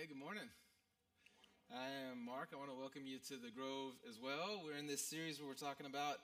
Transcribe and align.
Hey, 0.00 0.06
good 0.06 0.16
morning. 0.16 0.48
I 1.68 1.84
am 2.08 2.24
Mark. 2.24 2.54
I 2.54 2.56
want 2.56 2.72
to 2.72 2.74
welcome 2.74 3.04
you 3.04 3.20
to 3.28 3.36
the 3.36 3.52
Grove 3.52 3.92
as 4.08 4.16
well. 4.16 4.64
We're 4.64 4.80
in 4.80 4.86
this 4.86 5.04
series 5.04 5.36
where 5.36 5.44
we're 5.44 5.60
talking 5.60 5.84
about 5.84 6.16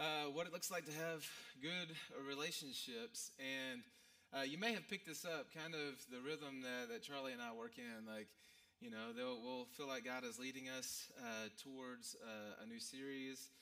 uh, 0.00 0.32
what 0.32 0.46
it 0.46 0.52
looks 0.56 0.70
like 0.70 0.88
to 0.88 0.96
have 0.96 1.20
good 1.60 1.92
relationships. 2.24 3.36
And 3.36 3.84
uh, 4.32 4.48
you 4.48 4.56
may 4.56 4.72
have 4.72 4.88
picked 4.88 5.04
this 5.04 5.26
up, 5.28 5.52
kind 5.52 5.76
of 5.76 6.00
the 6.08 6.24
rhythm 6.24 6.64
that, 6.64 6.88
that 6.88 7.02
Charlie 7.04 7.36
and 7.36 7.42
I 7.44 7.52
work 7.52 7.76
in. 7.76 8.08
Like, 8.08 8.32
you 8.80 8.88
know, 8.88 9.12
we'll 9.12 9.68
feel 9.76 9.86
like 9.86 10.08
God 10.08 10.24
is 10.24 10.40
leading 10.40 10.72
us 10.72 11.12
uh, 11.20 11.52
towards 11.60 12.16
uh, 12.24 12.64
a 12.64 12.66
new 12.66 12.80
series. 12.80 13.52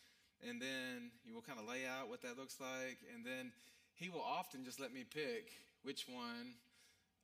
And 0.46 0.62
then 0.62 1.10
you 1.26 1.34
will 1.34 1.42
kind 1.42 1.58
of 1.58 1.66
lay 1.66 1.90
out 1.90 2.06
what 2.06 2.22
that 2.22 2.38
looks 2.38 2.62
like. 2.62 3.02
And 3.10 3.26
then 3.26 3.50
He 3.98 4.10
will 4.10 4.22
often 4.22 4.62
just 4.62 4.78
let 4.78 4.94
me 4.94 5.02
pick 5.02 5.50
which 5.82 6.06
one 6.06 6.54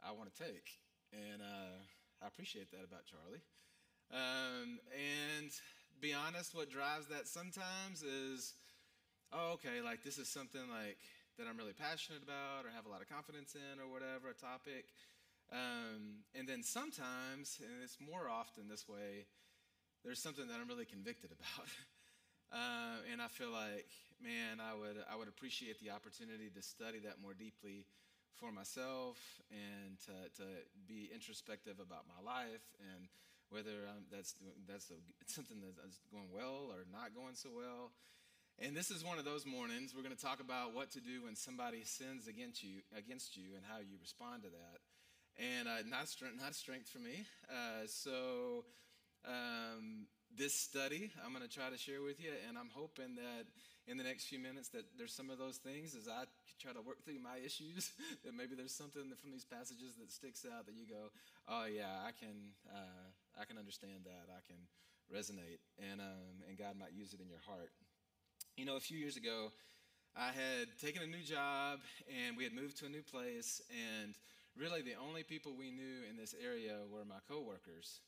I 0.03 0.11
want 0.11 0.35
to 0.35 0.43
take. 0.43 0.84
And 1.15 1.43
uh, 1.43 1.79
I 2.23 2.27
appreciate 2.27 2.71
that 2.73 2.83
about 2.83 3.07
Charlie. 3.07 3.43
Um, 4.11 4.83
and 4.91 5.51
be 6.01 6.13
honest, 6.13 6.55
what 6.55 6.71
drives 6.71 7.07
that 7.07 7.29
sometimes 7.29 8.03
is, 8.03 8.55
oh, 9.33 9.55
okay, 9.55 9.79
like 9.81 10.03
this 10.03 10.19
is 10.19 10.29
something 10.29 10.67
like 10.71 10.99
that 11.39 11.47
I'm 11.47 11.57
really 11.57 11.73
passionate 11.73 12.23
about 12.23 12.67
or 12.67 12.75
have 12.75 12.87
a 12.87 12.91
lot 12.91 13.01
of 13.01 13.09
confidence 13.09 13.55
in 13.55 13.79
or 13.79 13.87
whatever, 13.87 14.31
a 14.31 14.35
topic. 14.35 14.91
Um, 15.53 16.27
and 16.35 16.49
then 16.49 16.63
sometimes, 16.63 17.63
and 17.63 17.83
it's 17.83 17.99
more 18.03 18.29
often 18.29 18.67
this 18.67 18.89
way, 18.89 19.27
there's 20.05 20.21
something 20.21 20.47
that 20.49 20.59
I'm 20.61 20.69
really 20.69 20.85
convicted 20.87 21.31
about. 21.39 21.69
uh, 22.51 23.07
and 23.11 23.23
I 23.23 23.29
feel 23.29 23.51
like, 23.51 23.87
man, 24.19 24.59
I 24.59 24.75
would, 24.75 24.99
I 25.07 25.15
would 25.15 25.29
appreciate 25.29 25.79
the 25.79 25.91
opportunity 25.91 26.51
to 26.51 26.63
study 26.63 26.99
that 27.07 27.23
more 27.23 27.35
deeply 27.35 27.87
for 28.41 28.53
myself 28.53 29.19
and 29.51 29.99
to, 30.07 30.43
to 30.43 30.47
be 30.87 31.11
introspective 31.13 31.79
about 31.81 32.05
my 32.09 32.21
life 32.23 32.65
and 32.81 33.09
whether 33.51 33.87
that's, 34.11 34.35
that's 34.69 34.91
a, 34.91 34.99
something 35.27 35.59
that's 35.61 35.99
going 36.11 36.29
well 36.33 36.71
or 36.71 36.85
not 36.91 37.15
going 37.15 37.35
so 37.35 37.51
well. 37.55 37.91
And 38.59 38.77
this 38.77 38.91
is 38.91 39.05
one 39.05 39.19
of 39.19 39.25
those 39.25 39.47
mornings 39.47 39.95
we're 39.95 40.07
going 40.07 40.15
to 40.15 40.21
talk 40.21 40.41
about 40.41 40.75
what 40.75 40.91
to 40.93 41.01
do 41.01 41.25
when 41.25 41.35
somebody 41.35 41.83
sins 41.85 42.29
against 42.29 42.63
you, 42.63 42.83
against 42.97 43.37
you 43.37 43.55
and 43.55 43.63
how 43.67 43.79
you 43.79 43.99
respond 44.01 44.43
to 44.45 44.51
that. 44.51 44.79
And 45.37 45.67
uh, 45.67 45.83
not, 45.91 46.09
strength, 46.09 46.39
not 46.41 46.55
strength 46.55 46.89
for 46.89 47.01
me. 47.01 47.27
Uh, 47.51 47.87
so 47.87 48.65
um, 49.27 50.07
this 50.37 50.55
study 50.55 51.11
I'm 51.25 51.33
going 51.33 51.47
to 51.47 51.53
try 51.53 51.71
to 51.71 51.79
share 51.79 52.03
with 52.03 52.23
you, 52.23 52.31
and 52.49 52.59
I'm 52.59 52.71
hoping 52.75 53.17
that 53.17 53.47
in 53.87 53.97
the 53.97 54.05
next 54.05 54.27
few 54.27 54.39
minutes 54.39 54.69
that 54.71 54.85
there's 54.97 55.13
some 55.13 55.31
of 55.31 55.39
those 55.39 55.59
things 55.59 55.95
as 55.95 56.09
I 56.09 56.25
try 56.61 56.73
to 56.73 56.83
work 56.83 57.05
through 57.05 57.21
my 57.21 57.39
issues, 57.45 57.93
that 58.25 58.35
maybe 58.35 58.55
there's 58.55 58.75
something 58.75 59.03
from 59.21 59.31
these 59.33 59.45
passages 59.45 59.97
that 60.01 60.13
sticks 60.13 60.47
out 60.47 60.67
that 60.67 60.75
you 60.75 60.87
go, 60.87 61.11
oh 61.49 61.67
yeah, 61.67 62.05
I 62.07 62.13
can, 62.13 62.55
uh, 62.71 63.09
I 63.41 63.45
can 63.45 63.59
understand 63.59 64.07
that, 64.07 64.31
I 64.31 64.41
can 64.47 64.59
resonate, 65.13 65.61
and 65.79 66.01
um, 66.01 66.43
and 66.49 66.57
God 66.57 66.79
might 66.79 66.93
use 66.93 67.13
it 67.13 67.21
in 67.21 67.29
your 67.29 67.43
heart. 67.47 67.71
You 68.57 68.65
know, 68.65 68.77
a 68.77 68.81
few 68.81 68.99
years 68.99 69.17
ago, 69.17 69.53
I 70.17 70.31
had 70.31 70.71
taken 70.81 71.03
a 71.03 71.07
new 71.07 71.23
job, 71.23 71.81
and 72.07 72.37
we 72.37 72.45
had 72.45 72.55
moved 72.55 72.79
to 72.79 72.87
a 72.87 72.89
new 72.89 73.03
place, 73.03 73.61
and 73.71 74.15
really 74.57 74.83
the 74.83 74.95
only 74.95 75.23
people 75.23 75.53
we 75.59 75.71
knew 75.71 76.07
in 76.09 76.17
this 76.17 76.35
area 76.39 76.87
were 76.91 77.05
my 77.05 77.19
coworkers. 77.29 78.01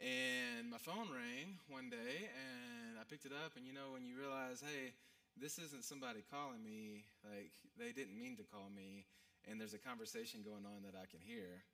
And 0.00 0.70
my 0.70 0.80
phone 0.80 1.12
rang 1.12 1.60
one 1.68 1.90
day, 1.92 2.24
and 2.32 2.96
I 2.96 3.04
picked 3.04 3.26
it 3.26 3.32
up. 3.36 3.52
And 3.56 3.66
you 3.66 3.76
know, 3.76 3.92
when 3.92 4.08
you 4.08 4.16
realize, 4.16 4.64
hey, 4.64 4.96
this 5.40 5.58
isn't 5.58 5.84
somebody 5.84 6.20
calling 6.30 6.62
me, 6.62 7.08
like 7.24 7.52
they 7.80 7.92
didn't 7.96 8.16
mean 8.16 8.36
to 8.36 8.44
call 8.44 8.68
me, 8.68 9.08
and 9.48 9.60
there's 9.60 9.74
a 9.74 9.80
conversation 9.80 10.44
going 10.44 10.68
on 10.68 10.84
that 10.84 10.94
I 10.94 11.08
can 11.08 11.20
hear. 11.20 11.64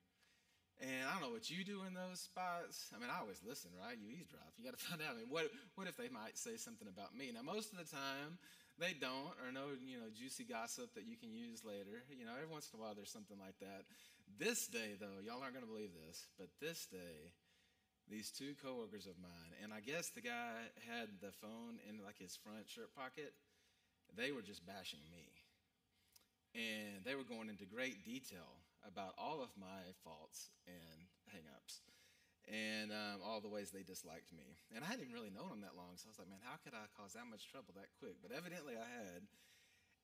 And 0.77 1.09
I 1.09 1.17
don't 1.17 1.25
know 1.25 1.33
what 1.33 1.49
you 1.49 1.65
do 1.65 1.89
in 1.89 1.97
those 1.97 2.21
spots. 2.21 2.93
I 2.93 3.01
mean, 3.01 3.09
I 3.09 3.17
always 3.25 3.41
listen, 3.41 3.73
right? 3.73 3.97
You 3.97 4.13
eavesdrop. 4.13 4.53
You 4.61 4.63
got 4.63 4.77
to 4.77 4.83
find 4.87 5.01
out. 5.01 5.17
I 5.17 5.19
mean, 5.19 5.29
what 5.29 5.49
what 5.75 5.89
if 5.89 5.97
they 5.97 6.09
might 6.09 6.37
say 6.37 6.55
something 6.55 6.87
about 6.87 7.17
me? 7.17 7.33
Now, 7.33 7.41
most 7.41 7.73
of 7.73 7.81
the 7.81 7.89
time, 7.89 8.37
they 8.77 8.93
don't, 8.93 9.33
or 9.41 9.49
no, 9.49 9.73
you 9.73 9.97
know, 9.97 10.13
juicy 10.13 10.45
gossip 10.45 10.93
that 10.93 11.09
you 11.09 11.17
can 11.17 11.33
use 11.33 11.65
later. 11.65 12.05
You 12.13 12.29
know, 12.29 12.37
every 12.37 12.47
once 12.47 12.69
in 12.69 12.77
a 12.77 12.81
while, 12.81 12.93
there's 12.93 13.11
something 13.11 13.41
like 13.41 13.57
that. 13.59 13.89
This 14.37 14.69
day, 14.69 14.93
though, 15.01 15.17
y'all 15.25 15.41
aren't 15.41 15.57
going 15.57 15.65
to 15.65 15.71
believe 15.71 15.97
this, 15.97 16.29
but 16.37 16.53
this 16.61 16.85
day, 16.85 17.33
these 18.05 18.29
two 18.29 18.53
coworkers 18.61 19.09
of 19.09 19.17
mine, 19.17 19.51
and 19.65 19.73
I 19.73 19.81
guess 19.81 20.13
the 20.13 20.21
guy 20.21 20.69
had 20.85 21.09
the 21.25 21.33
phone 21.41 21.81
in 21.89 21.99
like 22.05 22.21
his 22.21 22.37
front 22.37 22.69
shirt 22.69 22.93
pocket. 22.93 23.33
They 24.15 24.31
were 24.31 24.41
just 24.41 24.65
bashing 24.65 25.03
me. 25.11 25.27
And 26.55 27.03
they 27.05 27.13
were 27.13 27.27
going 27.27 27.49
into 27.49 27.65
great 27.65 28.05
detail 28.05 28.63
about 28.87 29.13
all 29.17 29.43
of 29.43 29.51
my 29.59 29.93
faults 30.03 30.49
and 30.65 31.05
hangups 31.27 31.83
and 32.47 32.95
um, 32.95 33.19
all 33.19 33.43
the 33.43 33.51
ways 33.51 33.69
they 33.69 33.83
disliked 33.83 34.31
me. 34.31 34.55
And 34.71 34.83
I 34.83 34.87
hadn't 34.87 35.03
even 35.03 35.13
really 35.13 35.33
known 35.35 35.51
them 35.51 35.61
that 35.67 35.75
long, 35.75 35.99
so 35.99 36.07
I 36.07 36.15
was 36.15 36.19
like, 36.19 36.31
man, 36.31 36.39
how 36.47 36.55
could 36.63 36.71
I 36.71 36.87
cause 36.95 37.13
that 37.13 37.27
much 37.27 37.51
trouble 37.51 37.75
that 37.75 37.91
quick? 37.99 38.23
But 38.23 38.31
evidently 38.31 38.79
I 38.79 38.87
had. 38.87 39.21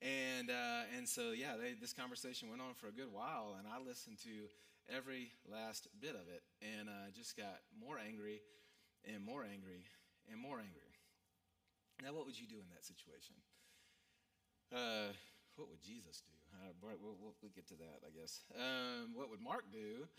And, 0.04 0.52
uh, 0.52 0.84
and 1.00 1.08
so, 1.08 1.32
yeah, 1.32 1.56
they, 1.56 1.80
this 1.80 1.96
conversation 1.96 2.52
went 2.52 2.60
on 2.60 2.76
for 2.76 2.92
a 2.92 2.96
good 2.96 3.08
while, 3.08 3.56
and 3.56 3.64
I 3.64 3.80
listened 3.80 4.20
to 4.28 4.52
every 4.92 5.32
last 5.48 5.88
bit 6.04 6.12
of 6.12 6.28
it 6.28 6.44
and 6.60 6.92
uh, 6.92 7.08
just 7.16 7.40
got 7.40 7.64
more 7.72 7.96
angry 7.96 8.44
and 9.08 9.24
more 9.24 9.48
angry 9.48 9.88
and 10.28 10.36
more 10.36 10.60
angry. 10.60 10.92
Now, 12.04 12.12
what 12.12 12.28
would 12.28 12.36
you 12.36 12.48
do 12.48 12.60
in 12.60 12.68
that 12.76 12.84
situation? 12.84 13.40
Uh, 14.74 15.14
what 15.56 15.70
would 15.70 15.82
Jesus 15.82 16.26
do? 16.26 16.34
Uh, 16.58 16.74
we'll, 16.82 16.98
we'll, 17.00 17.36
we'll, 17.42 17.54
get 17.56 17.68
to 17.68 17.76
that, 17.76 18.02
I 18.02 18.10
guess. 18.10 18.42
Um, 18.58 19.14
what 19.14 19.30
would 19.30 19.42
Mark 19.42 19.66
do? 19.72 20.10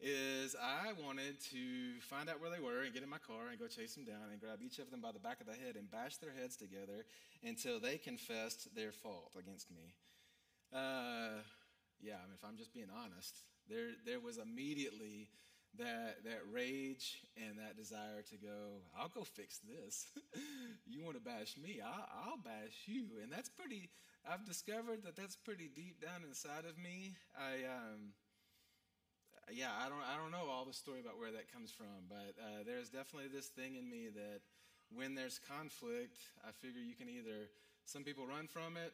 is 0.00 0.56
I 0.56 0.92
wanted 1.04 1.38
to 1.52 2.00
find 2.00 2.30
out 2.30 2.40
where 2.40 2.50
they 2.50 2.58
were 2.58 2.82
and 2.84 2.94
get 2.94 3.02
in 3.02 3.08
my 3.08 3.20
car 3.20 3.50
and 3.50 3.58
go 3.58 3.66
chase 3.66 3.94
them 3.94 4.04
down 4.04 4.32
and 4.32 4.40
grab 4.40 4.60
each 4.64 4.78
of 4.78 4.90
them 4.90 5.00
by 5.00 5.12
the 5.12 5.18
back 5.18 5.40
of 5.40 5.46
the 5.46 5.52
head 5.52 5.76
and 5.76 5.90
bash 5.90 6.16
their 6.16 6.32
heads 6.32 6.56
together 6.56 7.04
until 7.44 7.78
they 7.78 7.98
confessed 7.98 8.74
their 8.74 8.92
fault 8.92 9.36
against 9.38 9.70
me. 9.70 9.92
Uh, 10.72 11.44
yeah, 12.00 12.16
I 12.16 12.24
mean, 12.24 12.34
if 12.34 12.44
I'm 12.44 12.56
just 12.56 12.72
being 12.72 12.88
honest, 12.88 13.44
there, 13.68 13.92
there 14.06 14.20
was 14.20 14.38
immediately 14.38 15.28
that, 15.78 16.24
that 16.24 16.42
rage 16.50 17.22
and 17.36 17.58
that 17.58 17.76
desire 17.76 18.22
to 18.30 18.36
go, 18.36 18.82
I'll 18.98 19.08
go 19.08 19.22
fix 19.22 19.58
this. 19.58 20.06
you 20.86 21.02
want 21.02 21.16
to 21.16 21.22
bash 21.22 21.56
me, 21.56 21.80
I'll, 21.84 22.08
I'll 22.26 22.42
bash 22.42 22.74
you. 22.86 23.06
And 23.22 23.30
that's 23.30 23.48
pretty, 23.48 23.90
I've 24.28 24.44
discovered 24.44 25.04
that 25.04 25.16
that's 25.16 25.36
pretty 25.36 25.70
deep 25.74 26.00
down 26.02 26.22
inside 26.26 26.64
of 26.68 26.76
me. 26.76 27.14
I, 27.38 27.64
um, 27.70 28.12
yeah, 29.52 29.70
I 29.78 29.88
don't, 29.88 30.02
I 30.02 30.18
don't 30.20 30.30
know 30.30 30.50
all 30.50 30.64
the 30.64 30.74
story 30.74 31.00
about 31.00 31.18
where 31.18 31.32
that 31.32 31.52
comes 31.52 31.70
from, 31.70 32.08
but 32.08 32.34
uh, 32.38 32.62
there's 32.66 32.88
definitely 32.88 33.28
this 33.32 33.46
thing 33.46 33.76
in 33.76 33.88
me 33.88 34.08
that 34.14 34.40
when 34.90 35.14
there's 35.14 35.38
conflict, 35.38 36.18
I 36.42 36.50
figure 36.50 36.82
you 36.82 36.94
can 36.94 37.08
either, 37.08 37.50
some 37.84 38.02
people 38.02 38.26
run 38.26 38.46
from 38.46 38.76
it, 38.76 38.92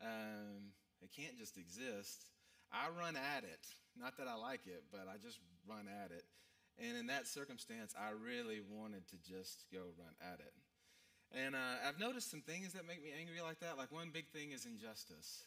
um, 0.00 0.72
it 1.02 1.10
can't 1.14 1.38
just 1.38 1.56
exist. 1.56 2.28
I 2.72 2.88
run 2.92 3.16
at 3.16 3.44
it. 3.44 3.64
Not 3.96 4.16
that 4.18 4.28
I 4.28 4.36
like 4.36 4.66
it, 4.66 4.84
but 4.92 5.08
I 5.08 5.16
just 5.18 5.40
run 5.68 5.86
at 5.86 6.10
it. 6.10 6.24
And 6.78 6.96
in 6.96 7.06
that 7.08 7.26
circumstance, 7.26 7.94
I 7.98 8.14
really 8.14 8.62
wanted 8.62 9.06
to 9.10 9.16
just 9.18 9.66
go 9.72 9.92
run 9.98 10.14
at 10.22 10.40
it. 10.40 10.54
And 11.34 11.54
uh, 11.54 11.84
I've 11.84 12.00
noticed 12.00 12.30
some 12.30 12.40
things 12.40 12.72
that 12.72 12.86
make 12.86 13.02
me 13.02 13.12
angry 13.12 13.42
like 13.42 13.60
that. 13.60 13.76
Like 13.76 13.92
one 13.92 14.10
big 14.14 14.30
thing 14.32 14.52
is 14.52 14.64
injustice. 14.64 15.44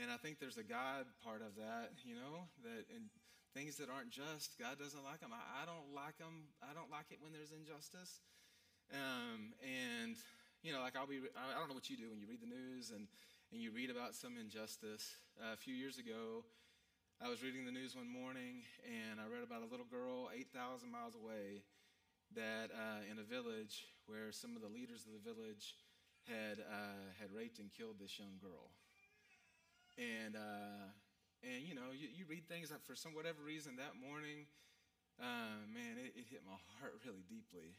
And 0.00 0.10
I 0.10 0.16
think 0.16 0.40
there's 0.40 0.56
a 0.56 0.64
God 0.64 1.04
part 1.22 1.44
of 1.44 1.54
that, 1.60 1.92
you 2.02 2.16
know, 2.16 2.48
that 2.64 2.88
in 2.88 3.12
things 3.52 3.76
that 3.76 3.92
aren't 3.92 4.08
just, 4.08 4.56
God 4.56 4.80
doesn't 4.80 5.04
like 5.04 5.20
them. 5.20 5.30
I, 5.30 5.62
I 5.62 5.64
don't 5.68 5.92
like 5.92 6.16
them. 6.16 6.48
I 6.64 6.72
don't 6.72 6.90
like 6.90 7.12
it 7.12 7.20
when 7.20 7.36
there's 7.36 7.52
injustice. 7.52 8.24
Um, 8.88 9.52
and, 9.60 10.16
you 10.64 10.72
know, 10.72 10.80
like 10.80 10.96
I'll 10.96 11.06
be, 11.06 11.20
I 11.36 11.58
don't 11.60 11.68
know 11.68 11.76
what 11.76 11.92
you 11.92 12.00
do 12.00 12.08
when 12.08 12.18
you 12.18 12.26
read 12.26 12.40
the 12.40 12.48
news 12.48 12.90
and, 12.90 13.06
and 13.52 13.60
you 13.60 13.70
read 13.70 13.92
about 13.92 14.16
some 14.16 14.40
injustice. 14.40 15.04
Uh, 15.36 15.52
a 15.52 15.60
few 15.60 15.76
years 15.76 16.00
ago, 16.00 16.48
I 17.22 17.30
was 17.30 17.38
reading 17.38 17.62
the 17.62 17.70
news 17.70 17.94
one 17.94 18.10
morning 18.10 18.66
and 18.82 19.22
I 19.22 19.30
read 19.30 19.46
about 19.46 19.62
a 19.62 19.70
little 19.70 19.86
girl 19.86 20.26
8,000 20.34 20.90
miles 20.90 21.14
away 21.14 21.62
that 22.34 22.74
uh, 22.74 23.06
in 23.06 23.22
a 23.22 23.22
village 23.22 23.86
where 24.10 24.34
some 24.34 24.58
of 24.58 24.60
the 24.66 24.66
leaders 24.66 25.06
of 25.06 25.14
the 25.14 25.22
village 25.22 25.78
had, 26.26 26.58
uh, 26.58 27.14
had 27.22 27.30
raped 27.30 27.62
and 27.62 27.70
killed 27.70 28.02
this 28.02 28.18
young 28.18 28.42
girl. 28.42 28.74
And, 29.94 30.34
uh, 30.34 30.90
and 31.46 31.62
you 31.62 31.78
know, 31.78 31.94
you, 31.94 32.10
you, 32.10 32.26
read 32.26 32.50
things 32.50 32.74
that 32.74 32.82
for 32.82 32.98
some 32.98 33.14
whatever 33.14 33.38
reason 33.38 33.78
that 33.78 33.94
morning, 33.94 34.50
uh, 35.22 35.62
man, 35.70 36.02
it, 36.02 36.18
it, 36.18 36.26
hit 36.26 36.42
my 36.42 36.58
heart 36.82 36.98
really 37.06 37.22
deeply. 37.30 37.78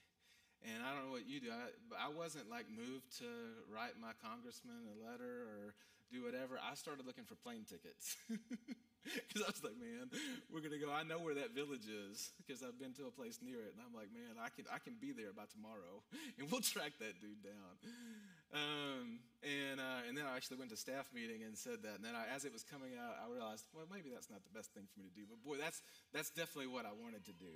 And 0.64 0.80
I 0.88 0.96
don't 0.96 1.04
know 1.04 1.12
what 1.12 1.28
you 1.28 1.44
do. 1.44 1.52
I, 1.52 2.08
I 2.08 2.08
wasn't 2.16 2.48
like 2.48 2.72
moved 2.72 3.12
to 3.20 3.28
write 3.68 4.00
my 4.00 4.16
congressman 4.24 4.88
a 4.88 4.96
letter 5.04 5.52
or 5.52 5.76
do 6.08 6.24
whatever. 6.24 6.56
I 6.64 6.80
started 6.80 7.04
looking 7.04 7.28
for 7.28 7.36
plane 7.36 7.68
tickets. 7.68 8.16
Because 9.28 9.44
I 9.44 9.50
was 9.52 9.64
like, 9.64 9.76
man, 9.76 10.08
we're 10.48 10.64
going 10.64 10.72
to 10.72 10.80
go. 10.80 10.88
I 10.88 11.04
know 11.04 11.20
where 11.20 11.36
that 11.36 11.52
village 11.52 11.92
is 11.92 12.32
because 12.40 12.64
I've 12.64 12.80
been 12.80 12.96
to 12.96 13.12
a 13.12 13.14
place 13.14 13.44
near 13.44 13.60
it. 13.60 13.76
And 13.76 13.84
I'm 13.84 13.92
like, 13.92 14.14
man, 14.16 14.40
I 14.40 14.48
can, 14.48 14.64
I 14.72 14.80
can 14.80 14.96
be 14.96 15.12
there 15.12 15.36
by 15.36 15.48
tomorrow. 15.52 16.02
And 16.40 16.50
we'll 16.50 16.66
track 16.66 16.98
that 16.98 17.22
dude 17.22 17.44
down. 17.44 17.74
Um, 18.56 19.22
and, 19.44 19.78
uh, 19.80 20.08
and 20.08 20.18
then 20.18 20.26
I 20.26 20.36
actually 20.36 20.58
went 20.58 20.72
to 20.72 20.80
staff 20.80 21.06
meeting 21.14 21.44
and 21.44 21.54
said 21.54 21.84
that. 21.84 22.02
And 22.02 22.04
then 22.04 22.16
I, 22.16 22.26
as 22.34 22.44
it 22.44 22.52
was 22.52 22.64
coming 22.64 22.98
out, 22.98 23.20
I 23.22 23.30
realized, 23.30 23.68
well, 23.76 23.86
maybe 23.92 24.10
that's 24.10 24.32
not 24.32 24.42
the 24.42 24.54
best 24.56 24.74
thing 24.74 24.88
for 24.90 24.98
me 24.98 25.06
to 25.12 25.16
do. 25.16 25.28
But 25.30 25.44
boy, 25.44 25.62
that's, 25.62 25.84
that's 26.16 26.32
definitely 26.32 26.72
what 26.72 26.88
I 26.88 26.96
wanted 26.96 27.28
to 27.28 27.36
do. 27.36 27.54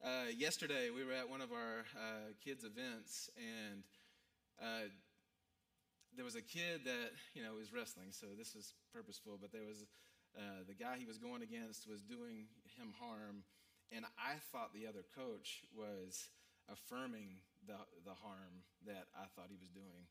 Uh, 0.00 0.32
yesterday, 0.32 0.88
we 0.88 1.04
were 1.04 1.12
at 1.12 1.28
one 1.28 1.44
of 1.44 1.52
our 1.52 1.84
uh, 1.92 2.32
kids' 2.40 2.64
events, 2.64 3.28
and 3.36 3.84
uh, 4.56 4.88
there 6.16 6.24
was 6.24 6.36
a 6.36 6.42
kid 6.42 6.88
that, 6.88 7.12
you 7.34 7.42
know, 7.42 7.52
was 7.52 7.72
wrestling, 7.72 8.08
so 8.08 8.26
this 8.36 8.54
was 8.54 8.72
purposeful, 8.92 9.36
but 9.40 9.52
there 9.52 9.64
was 9.64 9.84
uh, 10.36 10.62
the 10.66 10.74
guy 10.74 10.96
he 10.98 11.06
was 11.06 11.18
going 11.18 11.42
against 11.42 11.88
was 11.88 12.02
doing 12.02 12.46
him 12.78 12.94
harm, 12.98 13.42
and 13.90 14.06
I 14.18 14.38
thought 14.54 14.70
the 14.72 14.86
other 14.86 15.02
coach 15.16 15.66
was 15.74 16.30
affirming 16.70 17.42
the, 17.66 17.78
the 18.06 18.14
harm 18.14 18.62
that 18.86 19.10
I 19.14 19.26
thought 19.34 19.50
he 19.50 19.58
was 19.58 19.70
doing. 19.70 20.06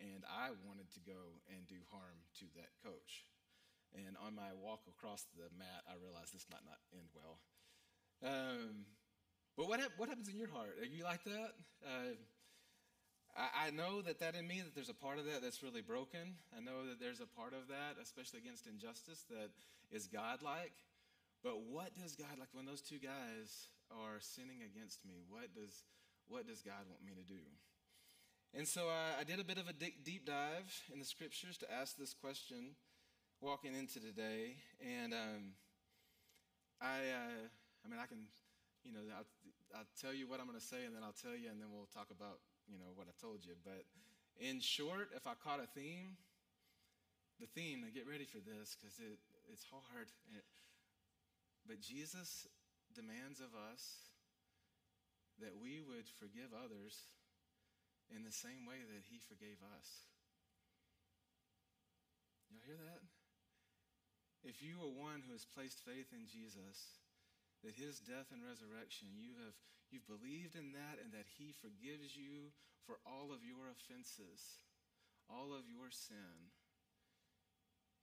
And 0.00 0.24
I 0.24 0.52
wanted 0.66 0.88
to 0.96 1.00
go 1.04 1.40
and 1.52 1.68
do 1.68 1.78
harm 1.92 2.16
to 2.40 2.46
that 2.56 2.72
coach. 2.82 3.24
And 3.92 4.16
on 4.24 4.34
my 4.34 4.56
walk 4.56 4.88
across 4.88 5.24
the 5.36 5.52
mat, 5.56 5.84
I 5.84 6.00
realized 6.00 6.32
this 6.32 6.48
might 6.48 6.64
not 6.64 6.80
end 6.96 7.12
well. 7.12 7.36
Um, 8.24 8.88
but 9.56 9.68
what, 9.68 9.80
what 9.96 10.08
happens 10.08 10.28
in 10.28 10.36
your 10.40 10.48
heart? 10.48 10.80
Are 10.80 10.88
you 10.88 11.04
like 11.04 11.24
that? 11.24 11.52
Uh, 11.84 12.16
I, 13.36 13.70
know 13.70 14.02
that 14.02 14.20
that 14.20 14.34
in 14.34 14.46
me, 14.46 14.60
that 14.60 14.74
there's 14.74 14.90
a 14.92 14.94
part 14.94 15.18
of 15.18 15.24
that 15.24 15.40
that's 15.40 15.62
really 15.62 15.80
broken. 15.80 16.36
I 16.56 16.60
know 16.60 16.84
that 16.88 17.00
there's 17.00 17.20
a 17.20 17.26
part 17.26 17.54
of 17.54 17.68
that, 17.68 17.96
especially 18.02 18.40
against 18.40 18.66
injustice, 18.66 19.24
that 19.30 19.48
is 19.90 20.06
godlike. 20.06 20.76
But 21.42 21.64
what 21.64 21.94
does 21.96 22.14
God, 22.14 22.36
like 22.38 22.52
when 22.52 22.66
those 22.66 22.82
two 22.82 22.98
guys 22.98 23.72
are 23.90 24.20
sinning 24.20 24.60
against 24.60 25.04
me, 25.04 25.24
what 25.28 25.48
does 25.54 25.84
what 26.28 26.46
does 26.46 26.62
God 26.62 26.84
want 26.88 27.04
me 27.04 27.12
to 27.16 27.26
do? 27.26 27.40
And 28.54 28.68
so 28.68 28.88
I, 28.88 29.20
I 29.20 29.24
did 29.24 29.40
a 29.40 29.44
bit 29.44 29.56
of 29.56 29.68
a 29.68 29.72
deep 29.72 30.26
dive 30.26 30.68
in 30.92 30.98
the 30.98 31.04
scriptures 31.04 31.56
to 31.58 31.72
ask 31.72 31.96
this 31.96 32.12
question 32.12 32.76
walking 33.40 33.74
into 33.74 33.98
today. 33.98 34.60
And 34.78 35.12
um, 35.12 35.56
I, 36.80 37.10
uh, 37.10 37.42
I 37.84 37.88
mean, 37.88 37.98
I 37.98 38.06
can, 38.06 38.28
you 38.84 38.92
know, 38.92 39.00
I'll, 39.16 39.26
I'll 39.74 39.90
tell 40.00 40.12
you 40.12 40.28
what 40.28 40.38
I'm 40.38 40.46
going 40.46 40.58
to 40.58 40.64
say, 40.64 40.84
and 40.84 40.94
then 40.94 41.02
I'll 41.02 41.16
tell 41.16 41.34
you, 41.34 41.48
and 41.48 41.60
then 41.60 41.68
we'll 41.72 41.88
talk 41.90 42.12
about, 42.12 42.38
you 42.72 42.80
know, 42.80 42.96
what 42.96 43.06
I 43.06 43.14
told 43.20 43.44
you. 43.44 43.52
But 43.60 43.84
in 44.40 44.64
short, 44.64 45.12
if 45.12 45.28
I 45.28 45.36
caught 45.36 45.60
a 45.60 45.68
theme, 45.76 46.16
the 47.36 47.46
theme, 47.52 47.84
now 47.84 47.92
get 47.92 48.08
ready 48.08 48.24
for 48.24 48.40
this 48.40 48.72
because 48.74 48.96
it, 48.96 49.20
it's 49.52 49.68
hard. 49.68 50.08
It, 50.32 50.44
but 51.68 51.84
Jesus 51.84 52.48
demands 52.96 53.44
of 53.44 53.52
us 53.52 54.08
that 55.40 55.52
we 55.60 55.84
would 55.84 56.08
forgive 56.08 56.56
others 56.56 57.12
in 58.08 58.24
the 58.24 58.32
same 58.32 58.64
way 58.64 58.80
that 58.80 59.04
he 59.08 59.20
forgave 59.20 59.60
us. 59.76 60.08
Y'all 62.52 62.64
hear 62.64 62.80
that? 62.80 63.04
If 64.44 64.60
you 64.60 64.76
are 64.82 64.90
one 64.90 65.22
who 65.24 65.32
has 65.32 65.46
placed 65.46 65.80
faith 65.86 66.10
in 66.12 66.26
Jesus, 66.26 67.01
that 67.62 67.78
his 67.78 68.02
death 68.02 68.34
and 68.34 68.42
resurrection, 68.42 69.14
you 69.14 69.38
have 69.42 69.54
you've 69.90 70.08
believed 70.08 70.56
in 70.56 70.72
that 70.72 70.98
and 70.98 71.12
that 71.14 71.28
he 71.38 71.52
forgives 71.52 72.16
you 72.16 72.50
for 72.82 72.98
all 73.06 73.30
of 73.30 73.46
your 73.46 73.70
offenses, 73.70 74.58
all 75.30 75.54
of 75.54 75.70
your 75.70 75.92
sin. 75.92 76.50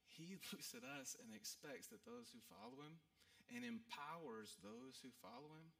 He 0.05 0.39
looks 0.51 0.71
at 0.71 0.85
us 0.85 1.17
and 1.19 1.35
expects 1.35 1.91
that 1.91 2.05
those 2.07 2.31
who 2.31 2.39
follow 2.47 2.79
him 2.85 3.01
and 3.49 3.65
empowers 3.65 4.55
those 4.61 5.01
who 5.01 5.09
follow 5.19 5.57
him 5.57 5.73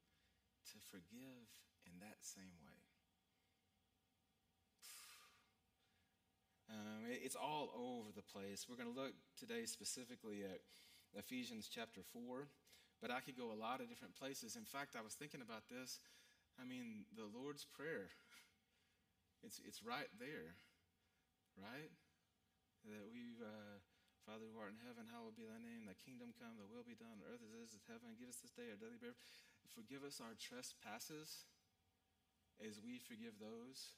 to 0.73 0.77
forgive 0.89 1.47
in 1.85 1.95
that 2.01 2.19
same 2.21 2.57
way. 2.65 2.81
Um, 6.69 7.09
it's 7.09 7.33
all 7.33 7.73
over 7.73 8.13
the 8.13 8.21
place. 8.21 8.67
We're 8.69 8.77
going 8.77 8.93
to 8.93 9.01
look 9.01 9.17
today 9.33 9.65
specifically 9.65 10.45
at 10.45 10.61
Ephesians 11.17 11.67
chapter 11.67 12.01
4, 12.13 12.45
but 12.99 13.11
I 13.11 13.23
could 13.23 13.39
go 13.39 13.51
a 13.51 13.57
lot 13.57 13.79
of 13.79 13.87
different 13.87 14.15
places. 14.15 14.59
In 14.59 14.67
fact, 14.67 14.99
I 14.99 15.03
was 15.03 15.15
thinking 15.15 15.39
about 15.39 15.71
this. 15.71 15.99
I 16.59 16.67
mean, 16.67 17.07
the 17.15 17.27
Lord's 17.27 17.63
Prayer, 17.63 18.11
it's, 19.43 19.63
it's 19.63 19.79
right 19.79 20.11
there, 20.19 20.59
right? 21.55 21.91
That 22.83 23.07
we, 23.11 23.39
uh, 23.39 23.79
Father 24.27 24.51
who 24.51 24.59
art 24.59 24.75
in 24.75 24.83
heaven, 24.83 25.07
hallowed 25.07 25.39
be 25.39 25.47
thy 25.47 25.57
name, 25.63 25.87
thy 25.87 25.95
kingdom 25.95 26.35
come, 26.35 26.59
thy 26.59 26.67
will 26.67 26.83
be 26.83 26.99
done 26.99 27.15
on 27.15 27.23
earth 27.23 27.39
as 27.39 27.55
it 27.55 27.63
is 27.63 27.71
in 27.71 27.83
heaven. 27.87 28.19
Give 28.19 28.27
us 28.27 28.43
this 28.43 28.51
day 28.51 28.67
our 28.67 28.79
daily 28.79 28.99
bread. 28.99 29.15
Forgive 29.71 30.03
us 30.03 30.19
our 30.19 30.35
trespasses 30.35 31.47
as 32.59 32.83
we 32.83 32.99
forgive 32.99 33.39
those 33.39 33.95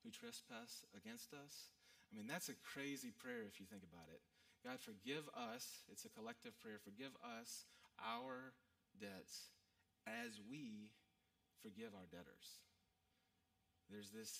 who 0.00 0.08
trespass 0.08 0.88
against 0.96 1.36
us. 1.36 1.76
I 2.08 2.16
mean, 2.16 2.24
that's 2.24 2.48
a 2.48 2.56
crazy 2.64 3.12
prayer 3.12 3.44
if 3.44 3.60
you 3.60 3.68
think 3.68 3.84
about 3.84 4.08
it. 4.08 4.24
God, 4.64 4.80
forgive 4.80 5.28
us. 5.36 5.84
It's 5.92 6.08
a 6.08 6.12
collective 6.12 6.56
prayer. 6.58 6.80
Forgive 6.80 7.12
us 7.20 7.68
our 8.02 8.54
debts 9.00 9.50
as 10.06 10.40
we 10.50 10.90
forgive 11.62 11.94
our 11.94 12.06
debtors. 12.10 12.62
There's 13.90 14.10
this, 14.10 14.38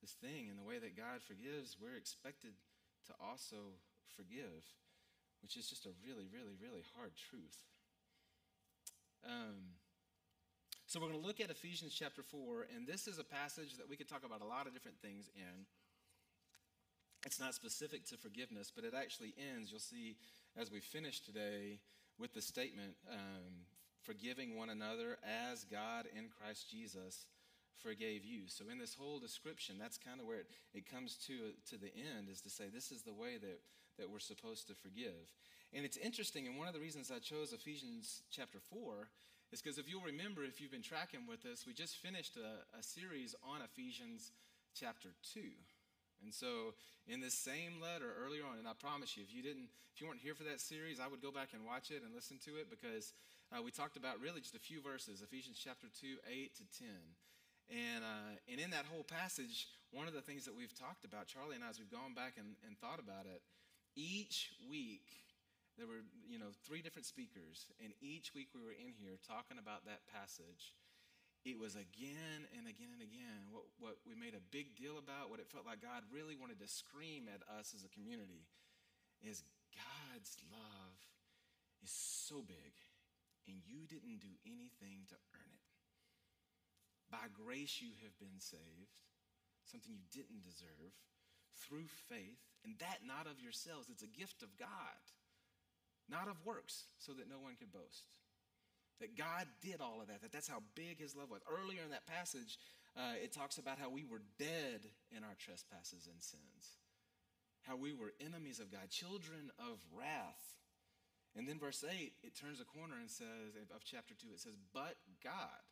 this 0.00 0.12
thing 0.20 0.48
in 0.48 0.56
the 0.56 0.66
way 0.66 0.78
that 0.78 0.96
God 0.96 1.22
forgives, 1.24 1.76
we're 1.80 1.96
expected 1.96 2.52
to 3.08 3.12
also 3.18 3.80
forgive, 4.14 4.62
which 5.40 5.56
is 5.56 5.66
just 5.66 5.86
a 5.86 5.94
really, 6.04 6.28
really, 6.28 6.54
really 6.60 6.84
hard 6.94 7.12
truth. 7.16 7.56
Um, 9.24 9.78
so 10.86 11.00
we're 11.00 11.08
going 11.08 11.20
to 11.20 11.26
look 11.26 11.40
at 11.40 11.50
Ephesians 11.50 11.96
chapter 11.96 12.22
4, 12.22 12.68
and 12.76 12.86
this 12.86 13.08
is 13.08 13.18
a 13.18 13.24
passage 13.24 13.78
that 13.78 13.88
we 13.88 13.96
could 13.96 14.08
talk 14.08 14.24
about 14.26 14.42
a 14.42 14.46
lot 14.46 14.66
of 14.66 14.74
different 14.74 15.00
things 15.00 15.30
in. 15.34 15.64
It's 17.24 17.40
not 17.40 17.54
specific 17.54 18.04
to 18.08 18.16
forgiveness, 18.16 18.72
but 18.74 18.84
it 18.84 18.92
actually 18.92 19.32
ends, 19.38 19.70
you'll 19.70 19.80
see 19.80 20.16
as 20.58 20.70
we 20.70 20.80
finish 20.80 21.20
today, 21.20 21.78
with 22.22 22.32
the 22.34 22.40
statement 22.40 22.94
um, 23.10 23.66
forgiving 24.00 24.56
one 24.56 24.70
another 24.70 25.18
as 25.50 25.64
God 25.64 26.06
in 26.16 26.30
Christ 26.30 26.70
Jesus 26.70 27.26
forgave 27.82 28.24
you. 28.24 28.42
So 28.46 28.66
in 28.70 28.78
this 28.78 28.94
whole 28.94 29.18
description, 29.18 29.74
that's 29.76 29.98
kind 29.98 30.20
of 30.20 30.26
where 30.26 30.38
it, 30.38 30.46
it 30.72 30.86
comes 30.88 31.16
to, 31.26 31.50
to 31.68 31.76
the 31.76 31.90
end, 31.90 32.28
is 32.30 32.40
to 32.42 32.50
say 32.50 32.66
this 32.72 32.92
is 32.92 33.02
the 33.02 33.12
way 33.12 33.38
that, 33.42 33.58
that 33.98 34.08
we're 34.08 34.20
supposed 34.20 34.68
to 34.68 34.74
forgive. 34.74 35.34
And 35.74 35.84
it's 35.84 35.96
interesting, 35.96 36.46
and 36.46 36.56
one 36.56 36.68
of 36.68 36.74
the 36.74 36.80
reasons 36.80 37.10
I 37.10 37.18
chose 37.18 37.52
Ephesians 37.52 38.22
chapter 38.30 38.58
4 38.60 39.08
is 39.50 39.60
because 39.60 39.78
if 39.78 39.90
you'll 39.90 40.02
remember, 40.02 40.44
if 40.44 40.60
you've 40.60 40.70
been 40.70 40.80
tracking 40.80 41.26
with 41.26 41.44
us, 41.44 41.66
we 41.66 41.72
just 41.72 41.96
finished 41.96 42.36
a, 42.36 42.78
a 42.78 42.82
series 42.82 43.34
on 43.42 43.62
Ephesians 43.62 44.30
chapter 44.78 45.08
2. 45.34 45.40
And 46.22 46.32
so, 46.32 46.74
in 47.06 47.20
this 47.20 47.34
same 47.34 47.82
letter 47.82 48.14
earlier 48.22 48.46
on, 48.46 48.58
and 48.58 48.68
I 48.68 48.78
promise 48.78 49.16
you, 49.16 49.22
if 49.26 49.34
you 49.34 49.42
didn't, 49.42 49.68
if 49.94 50.00
you 50.00 50.06
weren't 50.06 50.22
here 50.22 50.34
for 50.34 50.44
that 50.44 50.60
series, 50.60 51.02
I 51.02 51.10
would 51.10 51.20
go 51.20 51.30
back 51.30 51.50
and 51.52 51.66
watch 51.66 51.90
it 51.90 52.02
and 52.06 52.14
listen 52.14 52.38
to 52.46 52.56
it 52.56 52.70
because 52.70 53.12
uh, 53.50 53.60
we 53.60 53.70
talked 53.70 53.96
about 53.96 54.22
really 54.22 54.40
just 54.40 54.54
a 54.54 54.62
few 54.62 54.80
verses, 54.80 55.20
Ephesians 55.20 55.58
chapter 55.58 55.90
2, 55.90 56.22
8 56.24 56.54
to 56.56 56.64
10. 56.78 56.88
And, 57.68 58.04
uh, 58.04 58.32
and 58.48 58.60
in 58.60 58.70
that 58.70 58.86
whole 58.88 59.04
passage, 59.04 59.68
one 59.92 60.08
of 60.08 60.14
the 60.14 60.24
things 60.24 60.44
that 60.44 60.56
we've 60.56 60.72
talked 60.72 61.04
about, 61.04 61.28
Charlie 61.28 61.56
and 61.56 61.64
I, 61.64 61.68
as 61.68 61.78
we've 61.78 61.92
gone 61.92 62.14
back 62.14 62.40
and, 62.40 62.56
and 62.66 62.78
thought 62.78 62.98
about 62.98 63.28
it, 63.28 63.42
each 63.96 64.52
week 64.68 65.04
there 65.76 65.86
were, 65.86 66.04
you 66.28 66.38
know, 66.38 66.52
three 66.64 66.80
different 66.80 67.06
speakers, 67.06 67.68
and 67.82 67.92
each 68.00 68.34
week 68.34 68.48
we 68.52 68.60
were 68.60 68.76
in 68.76 68.92
here 68.96 69.16
talking 69.24 69.56
about 69.56 69.84
that 69.88 70.04
passage. 70.08 70.76
It 71.42 71.58
was 71.58 71.74
again 71.74 72.46
and 72.54 72.70
again 72.70 72.94
and 72.94 73.02
again 73.02 73.50
what, 73.50 73.66
what 73.82 73.96
we 74.06 74.14
made 74.14 74.38
a 74.38 74.50
big 74.54 74.78
deal 74.78 74.94
about, 74.94 75.26
what 75.26 75.42
it 75.42 75.50
felt 75.50 75.66
like 75.66 75.82
God 75.82 76.06
really 76.14 76.38
wanted 76.38 76.62
to 76.62 76.70
scream 76.70 77.26
at 77.26 77.42
us 77.58 77.74
as 77.74 77.82
a 77.82 77.90
community 77.90 78.46
is 79.26 79.42
God's 79.74 80.38
love 80.50 80.98
is 81.82 81.90
so 81.90 82.46
big, 82.46 82.74
and 83.50 83.58
you 83.66 83.90
didn't 83.90 84.22
do 84.22 84.34
anything 84.46 85.02
to 85.10 85.18
earn 85.34 85.50
it. 85.50 85.66
By 87.10 87.26
grace 87.34 87.82
you 87.82 87.90
have 88.06 88.14
been 88.22 88.38
saved, 88.38 89.02
something 89.66 89.90
you 89.90 90.06
didn't 90.14 90.46
deserve, 90.46 90.94
through 91.58 91.90
faith, 92.06 92.38
and 92.62 92.78
that 92.78 93.02
not 93.02 93.26
of 93.26 93.42
yourselves, 93.42 93.90
it's 93.90 94.06
a 94.06 94.18
gift 94.18 94.46
of 94.46 94.54
God 94.54 95.02
not 96.12 96.28
of 96.28 96.44
works, 96.44 96.84
so 96.98 97.12
that 97.12 97.28
no 97.28 97.38
one 97.38 97.54
could 97.56 97.72
boast. 97.72 98.04
That 99.02 99.18
God 99.18 99.50
did 99.60 99.82
all 99.82 99.98
of 100.00 100.06
that, 100.06 100.22
that 100.22 100.30
that's 100.30 100.46
how 100.46 100.62
big 100.78 101.02
his 101.02 101.18
love 101.18 101.28
was. 101.28 101.42
Earlier 101.50 101.82
in 101.82 101.90
that 101.90 102.06
passage, 102.06 102.56
uh, 102.94 103.18
it 103.18 103.34
talks 103.34 103.58
about 103.58 103.82
how 103.82 103.90
we 103.90 104.06
were 104.06 104.22
dead 104.38 104.86
in 105.10 105.26
our 105.26 105.34
trespasses 105.42 106.06
and 106.06 106.22
sins, 106.22 106.78
how 107.66 107.74
we 107.74 107.92
were 107.92 108.14
enemies 108.22 108.62
of 108.62 108.70
God, 108.70 108.86
children 108.94 109.50
of 109.58 109.82
wrath. 109.90 110.54
And 111.34 111.48
then 111.48 111.58
verse 111.58 111.82
8, 111.82 112.12
it 112.22 112.38
turns 112.38 112.60
a 112.60 112.68
corner 112.68 112.94
and 113.00 113.10
says, 113.10 113.58
of 113.74 113.82
chapter 113.82 114.14
2, 114.14 114.30
it 114.34 114.40
says, 114.40 114.54
but 114.72 114.94
God. 115.24 115.64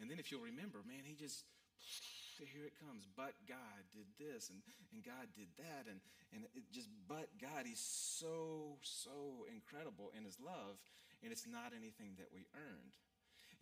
And 0.00 0.10
then 0.10 0.18
if 0.18 0.32
you'll 0.32 0.42
remember, 0.42 0.82
man, 0.82 1.06
he 1.06 1.14
just 1.14 1.44
here 2.52 2.66
it 2.66 2.74
comes. 2.80 3.06
But 3.16 3.34
God 3.46 3.82
did 3.92 4.08
this 4.18 4.50
and, 4.50 4.58
and 4.92 5.04
God 5.04 5.30
did 5.36 5.48
that. 5.58 5.86
And, 5.86 6.00
and 6.32 6.44
it 6.54 6.66
just, 6.72 6.88
but 7.06 7.28
God, 7.40 7.66
He's 7.66 7.82
so, 7.82 8.78
so 8.82 9.46
incredible 9.52 10.10
in 10.16 10.24
His 10.24 10.38
love. 10.40 10.80
And 11.24 11.32
it's 11.32 11.48
not 11.48 11.72
anything 11.72 12.20
that 12.20 12.28
we 12.28 12.44
earned. 12.52 12.94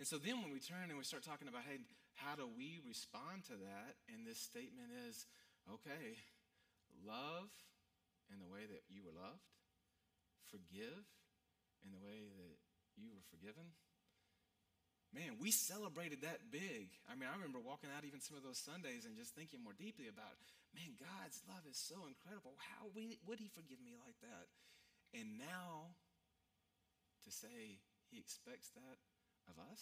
And 0.03 0.07
so 0.07 0.19
then 0.19 0.43
when 0.43 0.51
we 0.51 0.59
turn 0.59 0.91
and 0.91 0.99
we 0.99 1.07
start 1.07 1.23
talking 1.23 1.47
about, 1.47 1.63
hey, 1.63 1.79
how 2.19 2.35
do 2.35 2.51
we 2.51 2.83
respond 2.83 3.47
to 3.49 3.57
that? 3.57 3.95
And 4.11 4.27
this 4.27 4.43
statement 4.43 4.91
is, 5.07 5.31
okay, 5.71 6.19
love 7.07 7.47
in 8.35 8.43
the 8.43 8.51
way 8.51 8.67
that 8.67 8.83
you 8.91 9.07
were 9.07 9.15
loved, 9.15 9.47
forgive 10.51 11.07
in 11.87 11.95
the 11.95 12.03
way 12.03 12.27
that 12.27 12.59
you 12.99 13.15
were 13.15 13.23
forgiven. 13.31 13.71
Man, 15.15 15.37
we 15.37 15.53
celebrated 15.53 16.25
that 16.25 16.49
big. 16.49 16.89
I 17.07 17.15
mean, 17.15 17.29
I 17.29 17.37
remember 17.37 17.61
walking 17.61 17.93
out 17.93 18.03
even 18.03 18.25
some 18.25 18.35
of 18.35 18.43
those 18.43 18.59
Sundays 18.59 19.05
and 19.05 19.15
just 19.15 19.37
thinking 19.37 19.61
more 19.61 19.77
deeply 19.77 20.09
about, 20.09 20.35
man, 20.73 20.97
God's 20.97 21.45
love 21.47 21.63
is 21.69 21.77
so 21.77 22.09
incredible. 22.09 22.57
How 22.59 22.89
would 22.91 23.39
He 23.39 23.53
forgive 23.53 23.79
me 23.85 23.95
like 24.01 24.17
that? 24.25 24.51
And 25.13 25.37
now 25.37 25.93
to 27.25 27.31
say 27.31 27.81
He 28.11 28.19
expects 28.19 28.71
that 28.71 28.99
of 29.49 29.55
us? 29.73 29.81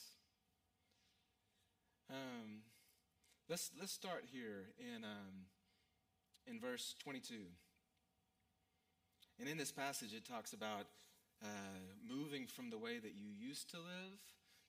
Um, 2.10 2.62
let's, 3.48 3.70
let's 3.78 3.92
start 3.92 4.24
here 4.32 4.70
in, 4.78 5.04
um, 5.04 5.46
in 6.46 6.60
verse 6.60 6.94
22. 7.02 7.34
And 9.38 9.48
in 9.48 9.56
this 9.56 9.72
passage, 9.72 10.12
it 10.12 10.26
talks 10.26 10.52
about 10.52 10.86
uh, 11.42 11.46
moving 12.06 12.46
from 12.46 12.70
the 12.70 12.78
way 12.78 12.98
that 12.98 13.14
you 13.14 13.30
used 13.30 13.70
to 13.70 13.78
live 13.78 14.20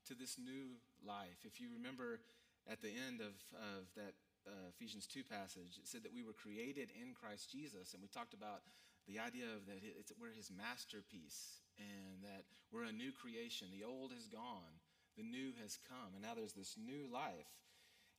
to 0.07 0.15
this 0.15 0.37
new 0.37 0.77
life. 1.05 1.43
If 1.43 1.59
you 1.59 1.67
remember 1.73 2.21
at 2.69 2.81
the 2.81 2.93
end 3.07 3.21
of, 3.21 3.35
of 3.57 3.89
that 3.95 4.13
uh, 4.47 4.69
Ephesians 4.69 5.07
2 5.07 5.23
passage, 5.23 5.77
it 5.77 5.87
said 5.87 6.03
that 6.03 6.13
we 6.13 6.23
were 6.23 6.33
created 6.33 6.89
in 6.93 7.13
Christ 7.13 7.51
Jesus. 7.51 7.93
And 7.93 8.01
we 8.01 8.07
talked 8.07 8.33
about 8.33 8.61
the 9.07 9.19
idea 9.19 9.45
of 9.49 9.65
that 9.65 9.81
it's, 9.81 10.11
we're 10.19 10.33
his 10.33 10.51
masterpiece 10.53 11.60
and 11.81 12.23
that 12.23 12.45
we're 12.71 12.85
a 12.85 12.91
new 12.91 13.11
creation. 13.11 13.67
The 13.71 13.85
old 13.85 14.11
has 14.13 14.27
gone, 14.27 14.79
the 15.17 15.23
new 15.23 15.51
has 15.61 15.77
come, 15.89 16.13
and 16.13 16.21
now 16.21 16.33
there's 16.35 16.53
this 16.53 16.75
new 16.77 17.11
life. 17.11 17.49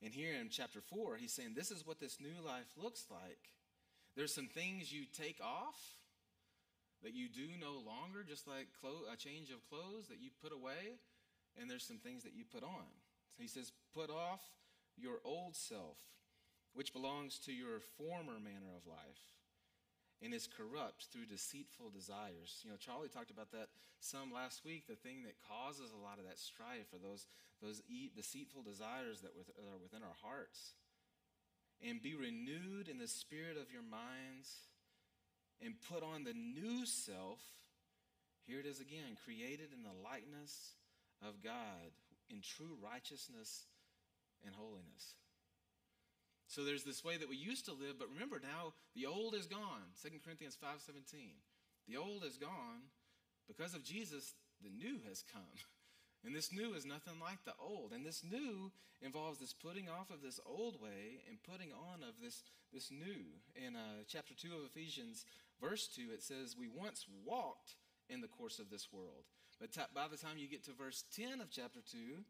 And 0.02 0.12
here 0.12 0.34
in 0.34 0.48
chapter 0.50 0.80
4, 0.80 1.16
he's 1.16 1.32
saying 1.32 1.54
this 1.54 1.70
is 1.70 1.86
what 1.86 2.00
this 2.00 2.18
new 2.20 2.42
life 2.44 2.66
looks 2.76 3.06
like. 3.10 3.54
There's 4.16 4.34
some 4.34 4.48
things 4.48 4.92
you 4.92 5.04
take 5.06 5.38
off 5.40 5.78
that 7.02 7.14
you 7.14 7.28
do 7.28 7.54
no 7.58 7.78
longer, 7.86 8.24
just 8.26 8.46
like 8.46 8.68
clo- 8.80 9.08
a 9.12 9.16
change 9.16 9.50
of 9.50 9.66
clothes 9.70 10.08
that 10.08 10.20
you 10.20 10.30
put 10.42 10.52
away, 10.52 10.98
and 11.58 11.70
there's 11.70 11.86
some 11.86 11.98
things 11.98 12.24
that 12.24 12.34
you 12.34 12.44
put 12.44 12.62
on. 12.62 12.90
So 13.36 13.42
he 13.42 13.48
says, 13.48 13.72
Put 13.94 14.10
off 14.10 14.42
your 14.96 15.18
old 15.24 15.56
self, 15.56 15.98
which 16.74 16.92
belongs 16.92 17.38
to 17.46 17.52
your 17.52 17.80
former 17.96 18.38
manner 18.38 18.74
of 18.76 18.86
life 18.86 19.41
and 20.22 20.32
is 20.32 20.46
corrupt 20.46 21.10
through 21.10 21.26
deceitful 21.26 21.90
desires. 21.90 22.62
You 22.62 22.70
know, 22.70 22.78
Charlie 22.78 23.10
talked 23.10 23.34
about 23.34 23.50
that 23.50 23.68
some 23.98 24.32
last 24.32 24.64
week. 24.64 24.86
The 24.86 24.94
thing 24.94 25.24
that 25.24 25.34
causes 25.50 25.90
a 25.90 25.98
lot 25.98 26.18
of 26.18 26.24
that 26.24 26.38
strife 26.38 26.94
are 26.94 27.02
those, 27.02 27.26
those 27.60 27.82
deceitful 28.14 28.62
desires 28.62 29.20
that 29.20 29.34
are 29.34 29.82
within 29.82 30.06
our 30.06 30.16
hearts. 30.22 30.78
And 31.82 32.00
be 32.00 32.14
renewed 32.14 32.86
in 32.86 32.98
the 32.98 33.10
spirit 33.10 33.58
of 33.58 33.72
your 33.72 33.82
minds 33.82 34.70
and 35.58 35.74
put 35.90 36.04
on 36.06 36.22
the 36.22 36.34
new 36.34 36.86
self. 36.86 37.42
Here 38.46 38.60
it 38.60 38.66
is 38.66 38.78
again, 38.78 39.18
created 39.26 39.74
in 39.74 39.82
the 39.82 39.94
likeness 40.02 40.78
of 41.26 41.42
God 41.42 41.90
in 42.30 42.40
true 42.40 42.78
righteousness 42.78 43.66
and 44.46 44.54
holiness. 44.54 45.18
So 46.52 46.64
there's 46.64 46.84
this 46.84 47.02
way 47.02 47.16
that 47.16 47.30
we 47.30 47.36
used 47.36 47.64
to 47.64 47.72
live, 47.72 47.96
but 47.98 48.12
remember 48.12 48.38
now 48.38 48.74
the 48.94 49.06
old 49.06 49.34
is 49.34 49.46
gone. 49.46 49.88
2 50.02 50.20
Corinthians 50.22 50.54
5:17. 50.54 51.40
The 51.88 51.96
old 51.96 52.24
is 52.24 52.36
gone. 52.36 52.92
Because 53.48 53.72
of 53.72 53.82
Jesus, 53.82 54.34
the 54.60 54.68
new 54.68 55.00
has 55.08 55.24
come. 55.32 55.56
And 56.24 56.36
this 56.36 56.52
new 56.52 56.74
is 56.74 56.86
nothing 56.86 57.18
like 57.18 57.42
the 57.44 57.54
old. 57.58 57.92
And 57.92 58.06
this 58.06 58.22
new 58.22 58.70
involves 59.00 59.40
this 59.40 59.52
putting 59.52 59.88
off 59.88 60.08
of 60.08 60.22
this 60.22 60.38
old 60.46 60.80
way 60.80 61.18
and 61.28 61.42
putting 61.42 61.72
on 61.72 62.04
of 62.04 62.20
this, 62.22 62.44
this 62.72 62.92
new. 62.92 63.24
In 63.56 63.74
uh, 63.74 64.04
chapter 64.06 64.32
2 64.32 64.54
of 64.54 64.64
Ephesians, 64.64 65.24
verse 65.60 65.88
2, 65.88 66.12
it 66.14 66.22
says, 66.22 66.54
We 66.56 66.68
once 66.68 67.06
walked 67.26 67.74
in 68.08 68.20
the 68.20 68.28
course 68.28 68.60
of 68.60 68.70
this 68.70 68.92
world. 68.92 69.24
But 69.58 69.72
t- 69.72 69.80
by 69.92 70.06
the 70.06 70.16
time 70.16 70.38
you 70.38 70.46
get 70.46 70.62
to 70.66 70.72
verse 70.72 71.02
10 71.16 71.40
of 71.40 71.50
chapter 71.50 71.80
2, 71.90 72.22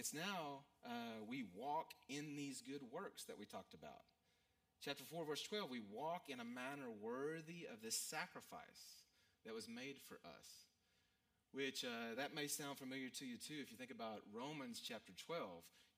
it's 0.00 0.16
now 0.16 0.64
uh, 0.80 1.20
we 1.28 1.44
walk 1.52 1.92
in 2.08 2.32
these 2.32 2.64
good 2.64 2.80
works 2.88 3.28
that 3.28 3.36
we 3.36 3.44
talked 3.44 3.76
about. 3.76 4.08
Chapter 4.80 5.04
4, 5.04 5.28
verse 5.28 5.44
12, 5.44 5.68
we 5.68 5.84
walk 5.92 6.32
in 6.32 6.40
a 6.40 6.48
manner 6.56 6.88
worthy 7.04 7.68
of 7.68 7.84
this 7.84 8.00
sacrifice 8.00 9.04
that 9.44 9.52
was 9.52 9.68
made 9.68 10.00
for 10.08 10.16
us. 10.24 10.48
Which 11.52 11.84
uh, 11.84 12.16
that 12.16 12.32
may 12.32 12.48
sound 12.48 12.80
familiar 12.80 13.12
to 13.20 13.28
you 13.28 13.36
too. 13.36 13.60
If 13.60 13.68
you 13.68 13.76
think 13.76 13.92
about 13.92 14.24
Romans 14.32 14.80
chapter 14.80 15.12
12, 15.28 15.44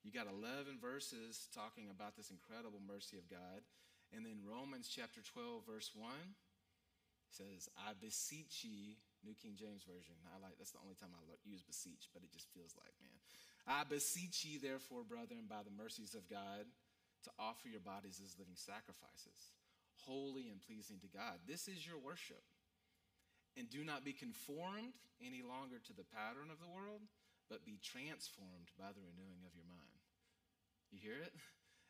you 0.03 0.11
got 0.11 0.27
11 0.27 0.83
verses 0.83 1.47
talking 1.55 1.87
about 1.87 2.19
this 2.19 2.27
incredible 2.27 2.83
mercy 2.83 3.15
of 3.15 3.31
God. 3.31 3.63
And 4.11 4.27
then 4.27 4.43
Romans 4.43 4.91
chapter 4.91 5.23
12, 5.23 5.63
verse 5.63 5.95
1 5.95 6.11
says, 7.31 7.71
I 7.79 7.95
beseech 7.95 8.67
ye, 8.67 8.99
New 9.23 9.37
King 9.39 9.55
James 9.55 9.87
Version. 9.87 10.19
I 10.27 10.43
like 10.43 10.59
that's 10.59 10.75
the 10.75 10.83
only 10.83 10.99
time 10.99 11.15
I 11.15 11.23
use 11.47 11.63
beseech, 11.63 12.11
but 12.11 12.19
it 12.19 12.35
just 12.35 12.51
feels 12.51 12.75
like, 12.75 12.91
man, 12.99 13.15
I 13.67 13.83
beseech 13.87 14.43
ye, 14.43 14.57
therefore, 14.57 15.07
brethren, 15.07 15.47
by 15.47 15.63
the 15.63 15.71
mercies 15.71 16.15
of 16.15 16.27
God, 16.29 16.67
to 17.23 17.31
offer 17.39 17.71
your 17.71 17.79
bodies 17.79 18.19
as 18.19 18.35
living 18.35 18.59
sacrifices, 18.59 19.55
holy 20.03 20.51
and 20.51 20.59
pleasing 20.59 20.99
to 20.99 21.07
God. 21.07 21.39
This 21.47 21.71
is 21.71 21.87
your 21.87 21.97
worship. 21.97 22.43
And 23.55 23.69
do 23.69 23.85
not 23.85 24.03
be 24.03 24.11
conformed 24.11 24.97
any 25.21 25.45
longer 25.45 25.79
to 25.79 25.93
the 25.93 26.03
pattern 26.03 26.51
of 26.51 26.59
the 26.59 26.67
world, 26.67 27.05
but 27.47 27.63
be 27.63 27.79
transformed 27.79 28.73
by 28.75 28.91
the 28.91 29.05
renewing 29.05 29.45
of 29.47 29.55
your 29.55 29.67
mind. 29.69 30.03
You 30.91 30.99
hear 30.99 31.21
it? 31.21 31.31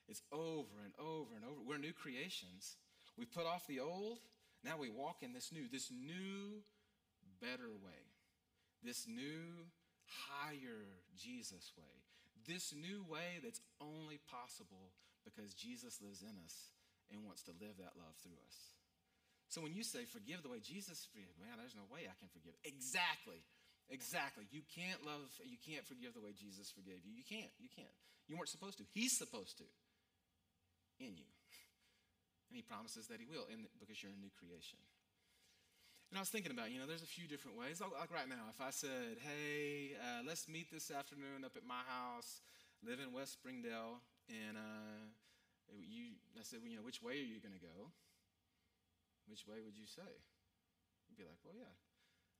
It's 0.07 0.21
over 0.31 0.83
and 0.83 0.93
over 0.99 1.33
and 1.35 1.45
over. 1.45 1.63
We're 1.65 1.81
new 1.81 1.95
creations. 1.95 2.75
We 3.17 3.25
put 3.25 3.47
off 3.47 3.65
the 3.65 3.79
old, 3.79 4.19
now 4.63 4.77
we 4.77 4.89
walk 4.89 5.23
in 5.23 5.33
this 5.33 5.51
new, 5.51 5.67
this 5.71 5.89
new, 5.89 6.61
better 7.41 7.71
way. 7.71 8.03
This 8.83 9.07
new, 9.07 9.67
higher 10.07 10.87
Jesus 11.15 11.71
way. 11.77 12.03
This 12.43 12.75
new 12.75 13.03
way 13.07 13.39
that's 13.39 13.61
only 13.79 14.19
possible 14.27 14.91
because 15.23 15.55
Jesus 15.55 16.03
lives 16.03 16.21
in 16.21 16.35
us 16.43 16.71
and 17.11 17.23
wants 17.23 17.43
to 17.47 17.55
live 17.55 17.79
that 17.79 17.95
love 17.95 18.15
through 18.19 18.39
us. 18.43 18.57
So 19.47 19.61
when 19.61 19.71
you 19.71 19.83
say 19.85 20.03
forgive 20.03 20.43
the 20.43 20.51
way 20.51 20.59
Jesus 20.59 21.07
forgave, 21.07 21.31
man, 21.39 21.55
there's 21.61 21.77
no 21.77 21.87
way 21.87 22.09
I 22.09 22.15
can 22.19 22.27
forgive. 22.33 22.57
Exactly. 22.65 23.39
Exactly. 23.91 24.47
You 24.51 24.63
can't 24.75 25.03
love, 25.05 25.29
you 25.43 25.59
can't 25.59 25.85
forgive 25.85 26.15
the 26.15 26.23
way 26.23 26.33
Jesus 26.35 26.71
forgave 26.71 27.03
you. 27.03 27.13
You 27.15 27.23
can't. 27.23 27.51
You 27.59 27.69
can't. 27.71 27.97
You 28.27 28.35
weren't 28.35 28.51
supposed 28.51 28.79
to. 28.79 28.87
He's 28.95 29.15
supposed 29.15 29.59
to 29.59 29.67
in 30.99 31.15
you. 31.19 31.29
And 32.49 32.55
he 32.55 32.63
promises 32.63 33.07
that 33.07 33.19
he 33.19 33.27
will 33.27 33.47
in, 33.51 33.65
because 33.79 33.99
you're 33.99 34.13
a 34.13 34.19
new 34.19 34.31
creation. 34.39 34.79
And 36.13 36.21
I 36.21 36.29
was 36.29 36.29
thinking 36.29 36.53
about, 36.53 36.69
you 36.69 36.77
know, 36.77 36.85
there's 36.85 37.01
a 37.01 37.09
few 37.09 37.25
different 37.25 37.57
ways. 37.57 37.81
Like 37.81 38.13
right 38.13 38.29
now, 38.29 38.45
if 38.53 38.61
I 38.61 38.69
said, 38.69 39.17
hey, 39.17 39.97
uh, 39.97 40.21
let's 40.21 40.45
meet 40.45 40.69
this 40.69 40.93
afternoon 40.93 41.41
up 41.41 41.57
at 41.57 41.65
my 41.65 41.81
house, 41.89 42.45
live 42.85 43.01
in 43.01 43.09
West 43.09 43.33
Springdale, 43.33 43.97
and 44.29 44.53
uh, 44.53 45.09
you, 45.73 46.21
I 46.37 46.45
said, 46.45 46.61
well, 46.61 46.69
you 46.69 46.77
know, 46.77 46.85
which 46.85 47.01
way 47.01 47.17
are 47.17 47.25
you 47.25 47.41
going 47.41 47.57
to 47.57 47.65
go? 47.65 47.89
Which 49.25 49.49
way 49.49 49.65
would 49.65 49.73
you 49.73 49.89
say? 49.89 50.05
You'd 51.09 51.17
be 51.17 51.25
like, 51.25 51.41
well, 51.41 51.57
yeah. 51.57 51.73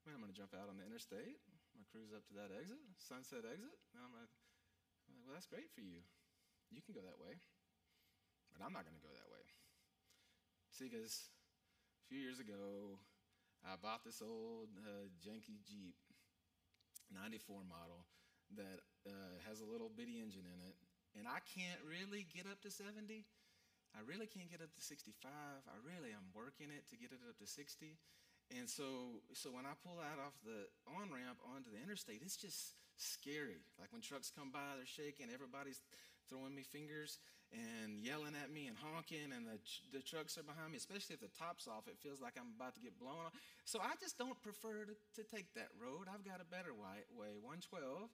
Man, 0.05 0.13
I'm 0.13 0.21
going 0.21 0.29
to 0.29 0.37
jump 0.37 0.53
out 0.53 0.69
on 0.69 0.77
the 0.77 0.85
interstate. 0.85 1.41
I'm 1.73 1.73
going 1.73 1.81
to 1.81 1.89
cruise 1.89 2.13
up 2.13 2.29
to 2.29 2.33
that 2.37 2.53
exit, 2.53 2.77
sunset 3.01 3.41
exit. 3.41 3.73
And 3.97 4.05
I'm, 4.05 4.13
like, 4.13 4.29
I'm 5.09 5.17
like, 5.17 5.25
well, 5.25 5.33
that's 5.33 5.49
great 5.49 5.73
for 5.73 5.81
you. 5.81 6.05
You 6.69 6.85
can 6.85 6.93
go 6.93 7.01
that 7.01 7.17
way, 7.17 7.41
but 8.53 8.61
I'm 8.61 8.69
not 8.69 8.85
going 8.85 9.01
to 9.01 9.01
go 9.01 9.09
that 9.17 9.33
way. 9.33 9.41
See, 10.69 10.93
because 10.93 11.25
a 11.25 12.13
few 12.13 12.21
years 12.21 12.37
ago, 12.37 13.01
I 13.63 13.79
bought 13.79 14.03
this 14.03 14.19
old 14.19 14.67
uh, 14.83 15.07
janky 15.23 15.63
Jeep, 15.63 15.95
94 17.15 17.63
model, 17.63 18.03
that 18.59 18.83
uh, 19.07 19.39
has 19.47 19.63
a 19.63 19.67
little 19.67 19.87
bitty 19.87 20.19
engine 20.19 20.43
in 20.43 20.59
it. 20.67 20.75
And 21.15 21.29
I 21.29 21.39
can't 21.45 21.79
really 21.87 22.27
get 22.27 22.43
up 22.49 22.59
to 22.67 22.71
70. 22.73 23.23
I 23.93 24.01
really 24.03 24.25
can't 24.25 24.49
get 24.49 24.59
up 24.59 24.73
to 24.73 24.83
65. 24.83 25.29
I 25.31 25.77
really 25.85 26.11
am 26.11 26.25
working 26.33 26.73
it 26.73 26.89
to 26.89 26.95
get 26.97 27.13
it 27.13 27.21
up 27.23 27.37
to 27.39 27.47
60. 27.47 27.95
And 28.51 28.67
so, 28.67 29.23
so 29.31 29.53
when 29.53 29.63
I 29.63 29.77
pull 29.79 30.01
out 30.01 30.19
off 30.19 30.35
the 30.43 30.67
on 30.89 31.13
ramp 31.13 31.39
onto 31.45 31.71
the 31.71 31.79
interstate, 31.79 32.19
it's 32.25 32.35
just 32.35 32.75
scary. 32.97 33.63
Like 33.79 33.93
when 33.93 34.01
trucks 34.01 34.33
come 34.33 34.51
by, 34.51 34.75
they're 34.75 34.89
shaking, 34.89 35.31
everybody's 35.31 35.79
throwing 36.27 36.53
me 36.53 36.65
fingers 36.65 37.21
and 37.53 38.01
yelling 38.01 38.33
at 38.33 38.49
me 38.49 38.65
and 38.65 38.73
honking, 38.73 39.29
and 39.29 39.45
the, 39.45 39.61
the 39.93 40.01
trucks 40.01 40.37
are 40.41 40.43
behind 40.43 40.73
me, 40.73 40.77
especially 40.81 41.13
if 41.13 41.21
the 41.21 41.31
top's 41.37 41.69
off. 41.69 41.85
It 41.85 42.01
feels 42.01 42.17
like 42.17 42.33
I'm 42.35 42.51
about 42.57 42.73
to 42.75 42.81
get 42.81 42.97
blown 42.97 43.29
off. 43.29 43.37
So 43.63 43.77
I 43.77 43.93
just 44.01 44.17
don't 44.17 44.37
prefer 44.41 44.89
to, 44.89 44.95
to 44.97 45.21
take 45.23 45.53
that 45.53 45.69
road. 45.77 46.09
I've 46.09 46.25
got 46.25 46.41
a 46.41 46.47
better 46.49 46.73
way, 46.73 47.05
way 47.13 47.37
112. 47.37 48.09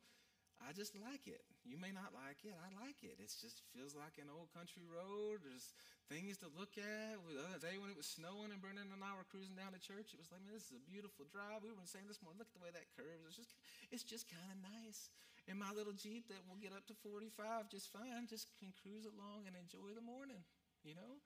I 0.60 0.75
just 0.75 0.91
like 1.00 1.24
it. 1.24 1.39
You 1.63 1.79
may 1.79 1.96
not 1.96 2.12
like 2.12 2.43
it. 2.43 2.51
I 2.51 2.67
like 2.84 3.00
it. 3.00 3.15
It 3.15 3.31
just 3.31 3.63
feels 3.72 3.96
like 3.96 4.19
an 4.19 4.27
old 4.27 4.51
country 4.51 4.84
road. 4.84 5.39
There's 5.48 5.72
things 6.12 6.36
to 6.43 6.51
look 6.51 6.75
at. 6.75 7.15
The 7.15 7.39
other 7.48 7.63
day 7.63 7.79
when 7.79 7.88
it 7.88 7.96
was 7.96 8.12
snowing 8.12 8.51
and 8.51 8.60
Brendan 8.60 8.91
and 8.91 9.00
I 9.00 9.15
were 9.15 9.24
cruising 9.24 9.55
down 9.55 9.72
to 9.72 9.79
church, 9.79 10.12
it 10.12 10.19
was 10.19 10.27
like, 10.36 10.43
man, 10.43 10.60
this 10.60 10.67
is 10.67 10.75
a 10.75 10.84
beautiful 10.84 11.24
drive. 11.31 11.63
We 11.63 11.72
were 11.72 11.88
saying 11.88 12.12
this 12.12 12.19
morning, 12.19 12.43
look 12.43 12.51
at 12.51 12.58
the 12.60 12.63
way 12.63 12.75
that 12.75 12.91
curves. 12.91 13.24
It's 13.24 13.39
just, 13.39 13.55
it's 13.88 14.03
just 14.03 14.27
kind 14.27 14.51
of 14.51 14.60
nice 14.84 15.15
in 15.50 15.58
my 15.58 15.74
little 15.74 15.98
Jeep 15.98 16.29
that 16.29 16.46
will 16.46 16.62
get 16.62 16.77
up 16.77 16.86
to 16.94 16.96
45 17.01 17.74
just 17.74 17.89
fine, 17.89 18.29
just 18.29 18.53
can 18.62 18.70
cruise 18.70 19.10
along 19.10 19.50
and 19.50 19.58
enjoy 19.58 19.98
the 19.98 20.06
morning, 20.06 20.46
you 20.86 20.94
know? 20.94 21.18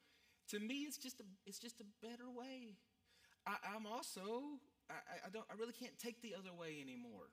To 0.56 0.64
me, 0.64 0.88
it's 0.88 0.96
just 0.96 1.20
a, 1.20 1.28
it's 1.44 1.60
just 1.60 1.84
a 1.84 1.88
better 2.00 2.32
way. 2.32 2.80
I, 3.44 3.76
am 3.76 3.84
also, 3.84 4.64
I, 4.88 5.28
I, 5.28 5.30
don't, 5.30 5.44
I 5.52 5.60
really 5.60 5.76
can't 5.76 5.96
take 6.00 6.24
the 6.24 6.40
other 6.40 6.56
way 6.56 6.80
anymore. 6.80 7.28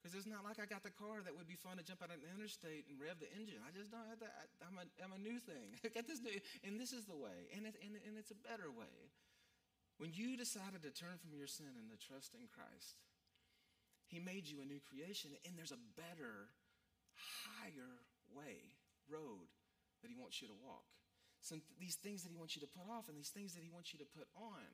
Because 0.00 0.16
it's 0.16 0.28
not 0.28 0.48
like 0.48 0.56
I 0.56 0.64
got 0.64 0.80
the 0.80 0.92
car 0.92 1.20
that 1.20 1.36
would 1.36 1.48
be 1.48 1.60
fun 1.60 1.76
to 1.76 1.84
jump 1.84 2.00
out 2.00 2.08
on 2.08 2.24
the 2.24 2.28
interstate 2.32 2.88
and 2.88 2.96
rev 2.96 3.20
the 3.20 3.28
engine. 3.36 3.60
I 3.60 3.68
just 3.68 3.92
don't 3.92 4.08
have 4.08 4.20
that. 4.24 4.32
I, 4.32 4.64
am 4.64 4.80
a, 4.80 4.88
I'm 5.00 5.12
a 5.12 5.20
new 5.20 5.36
thing. 5.40 5.76
I 5.84 5.92
got 5.92 6.08
this 6.08 6.24
new, 6.24 6.32
and 6.64 6.80
this 6.80 6.96
is 6.96 7.04
the 7.04 7.16
way, 7.16 7.52
and, 7.52 7.68
it, 7.68 7.76
and, 7.84 7.96
and 8.08 8.16
it's 8.16 8.32
a 8.32 8.40
better 8.44 8.72
way. 8.72 9.12
When 10.00 10.16
you 10.16 10.40
decided 10.40 10.80
to 10.88 10.92
turn 10.92 11.20
from 11.20 11.36
your 11.36 11.44
sin 11.44 11.76
and 11.76 11.92
to 11.92 12.00
trust 12.00 12.32
in 12.32 12.48
Christ, 12.48 12.96
He 14.10 14.18
made 14.18 14.50
you 14.50 14.58
a 14.58 14.66
new 14.66 14.82
creation, 14.82 15.30
and 15.46 15.54
there's 15.54 15.70
a 15.70 15.80
better, 15.94 16.50
higher 17.14 17.94
way, 18.34 18.58
road 19.06 19.46
that 20.02 20.10
He 20.10 20.18
wants 20.18 20.42
you 20.42 20.50
to 20.50 20.58
walk. 20.58 20.90
Some 21.40 21.62
these 21.78 21.94
things 21.94 22.26
that 22.26 22.34
He 22.34 22.36
wants 22.36 22.58
you 22.58 22.62
to 22.66 22.70
put 22.74 22.90
off, 22.90 23.06
and 23.06 23.14
these 23.14 23.30
things 23.30 23.54
that 23.54 23.62
He 23.62 23.70
wants 23.70 23.94
you 23.94 24.02
to 24.02 24.08
put 24.10 24.26
on. 24.34 24.66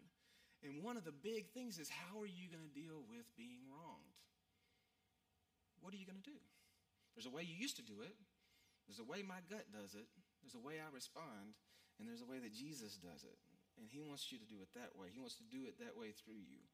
And 0.64 0.80
one 0.80 0.96
of 0.96 1.04
the 1.04 1.12
big 1.12 1.52
things 1.52 1.76
is 1.76 1.92
how 1.92 2.16
are 2.16 2.26
you 2.26 2.48
going 2.48 2.64
to 2.64 2.72
deal 2.72 3.04
with 3.12 3.28
being 3.36 3.68
wronged? 3.68 4.16
what 5.86 5.94
are 5.94 6.02
you 6.02 6.10
going 6.10 6.18
to 6.18 6.26
do? 6.34 6.42
There's 7.14 7.30
a 7.30 7.34
way 7.34 7.46
you 7.46 7.54
used 7.54 7.78
to 7.78 7.86
do 7.86 8.02
it. 8.02 8.10
There's 8.90 8.98
a 8.98 9.06
way 9.06 9.22
my 9.22 9.38
gut 9.46 9.70
does 9.70 9.94
it. 9.94 10.10
There's 10.42 10.58
a 10.58 10.64
way 10.66 10.82
I 10.82 10.90
respond. 10.90 11.54
And 12.02 12.10
there's 12.10 12.26
a 12.26 12.26
way 12.26 12.42
that 12.42 12.50
Jesus 12.50 12.98
does 12.98 13.22
it. 13.22 13.38
And 13.78 13.86
he 13.86 14.02
wants 14.02 14.34
you 14.34 14.42
to 14.42 14.48
do 14.50 14.58
it 14.58 14.74
that 14.74 14.98
way. 14.98 15.14
He 15.14 15.22
wants 15.22 15.38
to 15.38 15.46
do 15.46 15.62
it 15.70 15.78
that 15.78 15.94
way 15.94 16.10
through 16.10 16.42
you. 16.42 16.65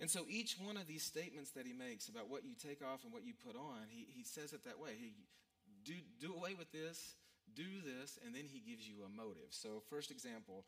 And 0.00 0.08
so 0.08 0.26
each 0.28 0.56
one 0.64 0.76
of 0.76 0.86
these 0.86 1.02
statements 1.02 1.50
that 1.50 1.66
he 1.66 1.72
makes 1.72 2.08
about 2.08 2.30
what 2.30 2.44
you 2.44 2.54
take 2.54 2.82
off 2.82 3.02
and 3.02 3.12
what 3.12 3.26
you 3.26 3.32
put 3.34 3.56
on, 3.56 3.90
he, 3.90 4.06
he 4.14 4.22
says 4.22 4.52
it 4.52 4.64
that 4.64 4.78
way. 4.78 4.90
He, 4.98 5.12
do, 5.84 5.94
do 6.20 6.34
away 6.34 6.54
with 6.54 6.70
this, 6.70 7.16
do 7.54 7.64
this, 7.84 8.18
and 8.24 8.34
then 8.34 8.44
he 8.46 8.60
gives 8.60 8.86
you 8.86 8.96
a 9.04 9.08
motive. 9.08 9.50
So, 9.50 9.82
first 9.90 10.10
example, 10.10 10.64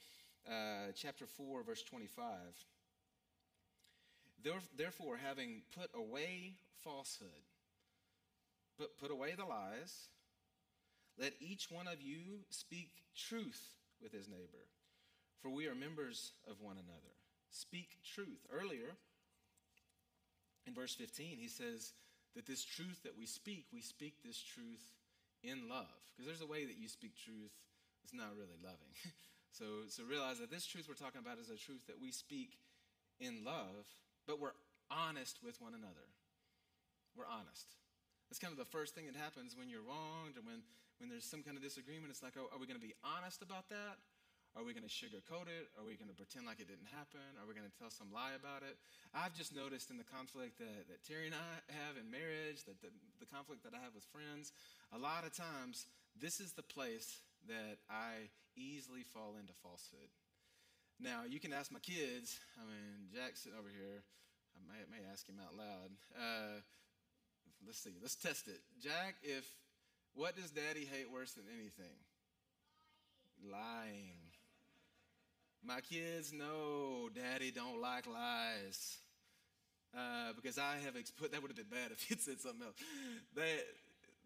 uh, 0.49 0.93
chapter 0.97 1.27
4, 1.27 1.63
verse 1.63 1.83
25. 1.83 2.31
Therefore, 4.77 5.19
having 5.23 5.63
put 5.79 5.91
away 5.95 6.55
falsehood, 6.83 7.29
but 8.79 8.97
put 8.99 9.11
away 9.11 9.35
the 9.37 9.45
lies, 9.45 10.09
let 11.19 11.35
each 11.41 11.69
one 11.71 11.87
of 11.87 12.01
you 12.01 12.41
speak 12.49 12.89
truth 13.15 13.77
with 14.03 14.13
his 14.13 14.29
neighbor, 14.29 14.65
for 15.43 15.51
we 15.51 15.67
are 15.67 15.75
members 15.75 16.33
of 16.51 16.63
one 16.63 16.77
another. 16.77 17.15
Speak 17.51 17.99
truth. 18.03 18.47
Earlier, 18.51 18.97
in 20.67 20.75
verse 20.75 20.95
15, 20.95 21.39
he 21.39 21.49
says 21.49 21.93
that 22.37 22.47
this 22.47 22.65
truth 22.65 23.01
that 23.05 23.19
we 23.19 23.27
speak, 23.27 23.67
we 23.73 23.81
speak 23.81 24.23
this 24.25 24.41
truth 24.41 24.85
in 25.43 25.69
love. 25.69 25.91
Because 26.13 26.27
there's 26.27 26.47
a 26.47 26.51
way 26.51 26.65
that 26.65 26.79
you 26.79 26.89
speak 26.89 27.17
truth 27.17 27.53
that's 28.03 28.15
not 28.15 28.37
really 28.37 28.59
loving. 28.63 28.93
so, 29.53 29.89
so 29.89 30.05
realize 30.05 30.39
that 30.39 30.51
this 30.51 30.67
truth 30.67 30.87
we're 30.89 30.95
talking 30.95 31.21
about 31.21 31.39
is 31.39 31.51
a 31.51 31.57
truth 31.57 31.87
that 31.87 32.01
we 32.01 32.13
speak 32.13 32.59
in 33.21 33.45
love 33.45 33.87
but 34.31 34.39
we're 34.39 34.55
honest 34.95 35.43
with 35.43 35.59
one 35.59 35.75
another. 35.75 36.07
We're 37.19 37.27
honest. 37.27 37.67
That's 38.31 38.39
kind 38.39 38.55
of 38.55 38.63
the 38.63 38.69
first 38.71 38.95
thing 38.95 39.11
that 39.11 39.19
happens 39.19 39.59
when 39.59 39.67
you're 39.67 39.83
wronged 39.83 40.39
or 40.39 40.47
when, 40.47 40.63
when 41.03 41.11
there's 41.11 41.27
some 41.27 41.43
kind 41.43 41.59
of 41.59 41.67
disagreement. 41.67 42.15
It's 42.15 42.23
like, 42.23 42.39
oh, 42.39 42.47
are 42.55 42.63
we 42.63 42.71
going 42.71 42.79
to 42.79 42.87
be 42.87 42.95
honest 43.03 43.43
about 43.43 43.67
that? 43.75 43.99
Are 44.59 44.67
we 44.67 44.75
going 44.75 44.87
to 44.87 44.91
sugarcoat 44.91 45.47
it? 45.47 45.71
Are 45.79 45.87
we 45.87 45.95
going 45.95 46.11
to 46.11 46.19
pretend 46.19 46.43
like 46.43 46.59
it 46.59 46.67
didn't 46.67 46.91
happen? 46.91 47.23
Are 47.39 47.47
we 47.47 47.55
going 47.55 47.71
to 47.71 47.77
tell 47.79 47.91
some 47.91 48.11
lie 48.11 48.35
about 48.35 48.67
it? 48.67 48.75
I've 49.15 49.31
just 49.33 49.55
noticed 49.55 49.95
in 49.95 49.97
the 49.97 50.09
conflict 50.11 50.59
that, 50.59 50.91
that 50.91 51.07
Terry 51.07 51.31
and 51.31 51.39
I 51.39 51.63
have 51.87 51.95
in 51.95 52.11
marriage, 52.11 52.67
that 52.67 52.83
the, 52.83 52.91
the 53.23 53.31
conflict 53.31 53.63
that 53.63 53.79
I 53.79 53.81
have 53.81 53.95
with 53.95 54.03
friends, 54.11 54.51
a 54.91 54.99
lot 54.99 55.23
of 55.23 55.31
times 55.31 55.87
this 56.19 56.43
is 56.43 56.53
the 56.59 56.67
place 56.67 57.23
that 57.47 57.79
I 57.87 58.27
easily 58.59 59.07
fall 59.07 59.39
into 59.39 59.55
falsehood. 59.63 60.11
Now, 60.99 61.23
you 61.25 61.39
can 61.39 61.55
ask 61.55 61.71
my 61.71 61.81
kids. 61.81 62.43
I 62.59 62.67
mean, 62.67 63.09
Jack's 63.15 63.47
sitting 63.47 63.57
over 63.57 63.71
here. 63.71 64.03
I 64.53 64.61
may, 64.67 64.83
may 64.99 65.03
ask 65.09 65.25
him 65.31 65.39
out 65.39 65.57
loud. 65.57 65.95
Uh, 66.13 66.61
let's 67.65 67.79
see. 67.79 67.95
Let's 68.03 68.19
test 68.19 68.49
it. 68.49 68.61
Jack, 68.83 69.17
if 69.23 69.47
what 70.15 70.37
does 70.37 70.51
Daddy 70.51 70.85
hate 70.85 71.07
worse 71.11 71.33
than 71.33 71.45
anything? 71.49 71.97
Lying. 73.41 73.49
Lying. 73.49 74.20
My 75.65 75.81
kids 75.81 76.33
know 76.33 77.09
Daddy 77.15 77.51
don't 77.51 77.81
like 77.81 78.07
lies. 78.07 78.99
Uh, 79.97 80.33
because 80.37 80.57
I 80.57 80.77
have 80.85 80.95
put 81.19 81.33
that 81.33 81.43
would 81.43 81.51
have 81.51 81.57
been 81.57 81.71
bad 81.71 81.91
if 81.91 82.03
he'd 82.05 82.21
said 82.21 82.41
something 82.41 82.63
else. 82.63 82.77
They, 83.35 83.59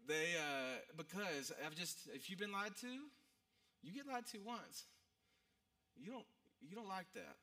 they, 0.07 0.37
uh, 0.37 0.79
because 0.97 1.53
I've 1.64 1.75
just 1.75 1.97
if 2.12 2.29
you've 2.29 2.38
been 2.38 2.53
lied 2.53 2.77
to, 2.83 2.92
you 3.83 3.92
get 3.92 4.07
lied 4.07 4.27
to 4.33 4.38
once. 4.44 4.85
You 5.97 6.11
don't 6.11 6.27
you 6.61 6.75
don't 6.75 6.88
like 6.88 7.12
that, 7.14 7.37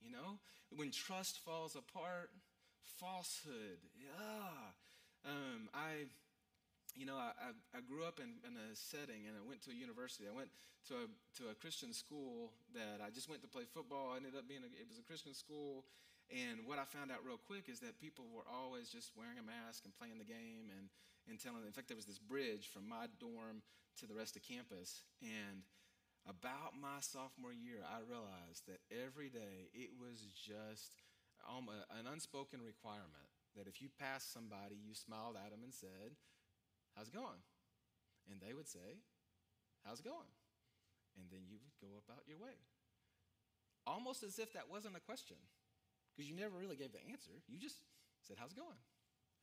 you 0.00 0.10
know? 0.10 0.38
When 0.76 0.90
trust 0.90 1.38
falls 1.44 1.76
apart, 1.76 2.30
falsehood, 2.98 3.78
yeah. 3.96 5.30
Um, 5.30 5.68
I, 5.72 6.08
you 6.94 7.06
know, 7.06 7.18
I, 7.18 7.34
I 7.74 7.82
grew 7.82 8.06
up 8.06 8.22
in, 8.22 8.38
in, 8.46 8.54
a 8.54 8.68
setting 8.74 9.26
and 9.26 9.34
I 9.34 9.42
went 9.42 9.62
to 9.66 9.74
a 9.74 9.76
university. 9.76 10.30
I 10.30 10.34
went 10.34 10.48
to 10.90 11.04
a, 11.04 11.06
to 11.42 11.50
a 11.50 11.54
Christian 11.58 11.90
school 11.90 12.54
that 12.74 13.02
I 13.02 13.10
just 13.10 13.26
went 13.26 13.42
to 13.42 13.50
play 13.50 13.66
football. 13.66 14.14
I 14.14 14.22
ended 14.22 14.38
up 14.38 14.46
being, 14.46 14.62
a, 14.62 14.70
it 14.78 14.86
was 14.86 15.02
a 15.02 15.06
Christian 15.06 15.34
school. 15.34 15.84
And 16.30 16.64
what 16.64 16.78
I 16.78 16.86
found 16.86 17.10
out 17.10 17.20
real 17.26 17.38
quick 17.38 17.68
is 17.68 17.82
that 17.84 18.00
people 18.00 18.30
were 18.30 18.46
always 18.46 18.88
just 18.88 19.12
wearing 19.18 19.36
a 19.36 19.44
mask 19.44 19.84
and 19.84 19.92
playing 19.92 20.16
the 20.22 20.28
game 20.28 20.72
and, 20.72 20.88
and 21.28 21.36
telling, 21.36 21.66
in 21.66 21.74
fact, 21.74 21.90
there 21.90 21.98
was 21.98 22.08
this 22.08 22.22
bridge 22.22 22.70
from 22.70 22.88
my 22.88 23.10
dorm 23.20 23.60
to 24.00 24.06
the 24.06 24.14
rest 24.14 24.38
of 24.38 24.46
campus. 24.46 25.04
And 25.20 25.66
about 26.24 26.72
my 26.78 27.02
sophomore 27.04 27.52
year, 27.52 27.84
I 27.84 28.00
realized 28.06 28.64
that 28.70 28.80
every 28.88 29.28
day 29.28 29.68
it 29.74 29.92
was 29.98 30.32
just 30.32 31.04
um, 31.44 31.68
an 31.68 32.08
unspoken 32.08 32.64
requirement 32.64 33.28
that 33.56 33.68
if 33.68 33.82
you 33.82 33.88
passed 34.00 34.32
somebody, 34.32 34.74
you 34.80 34.94
smiled 34.94 35.36
at 35.38 35.50
them 35.50 35.62
and 35.62 35.72
said, 35.72 36.16
How's 36.94 37.10
it 37.10 37.14
going? 37.14 37.42
And 38.30 38.40
they 38.40 38.54
would 38.54 38.68
say, 38.70 39.02
How's 39.84 40.00
it 40.00 40.08
going? 40.08 40.32
And 41.20 41.28
then 41.30 41.44
you 41.46 41.60
would 41.60 41.76
go 41.78 42.00
about 42.00 42.24
your 42.24 42.40
way. 42.40 42.56
Almost 43.86 44.24
as 44.24 44.40
if 44.40 44.56
that 44.56 44.72
wasn't 44.72 44.96
a 44.96 45.04
question, 45.04 45.36
because 46.10 46.24
you 46.24 46.34
never 46.34 46.56
really 46.56 46.80
gave 46.80 46.96
the 46.96 47.04
answer. 47.12 47.36
You 47.46 47.60
just 47.60 47.76
said, 48.24 48.40
How's 48.40 48.56
it 48.56 48.58
going? 48.58 48.80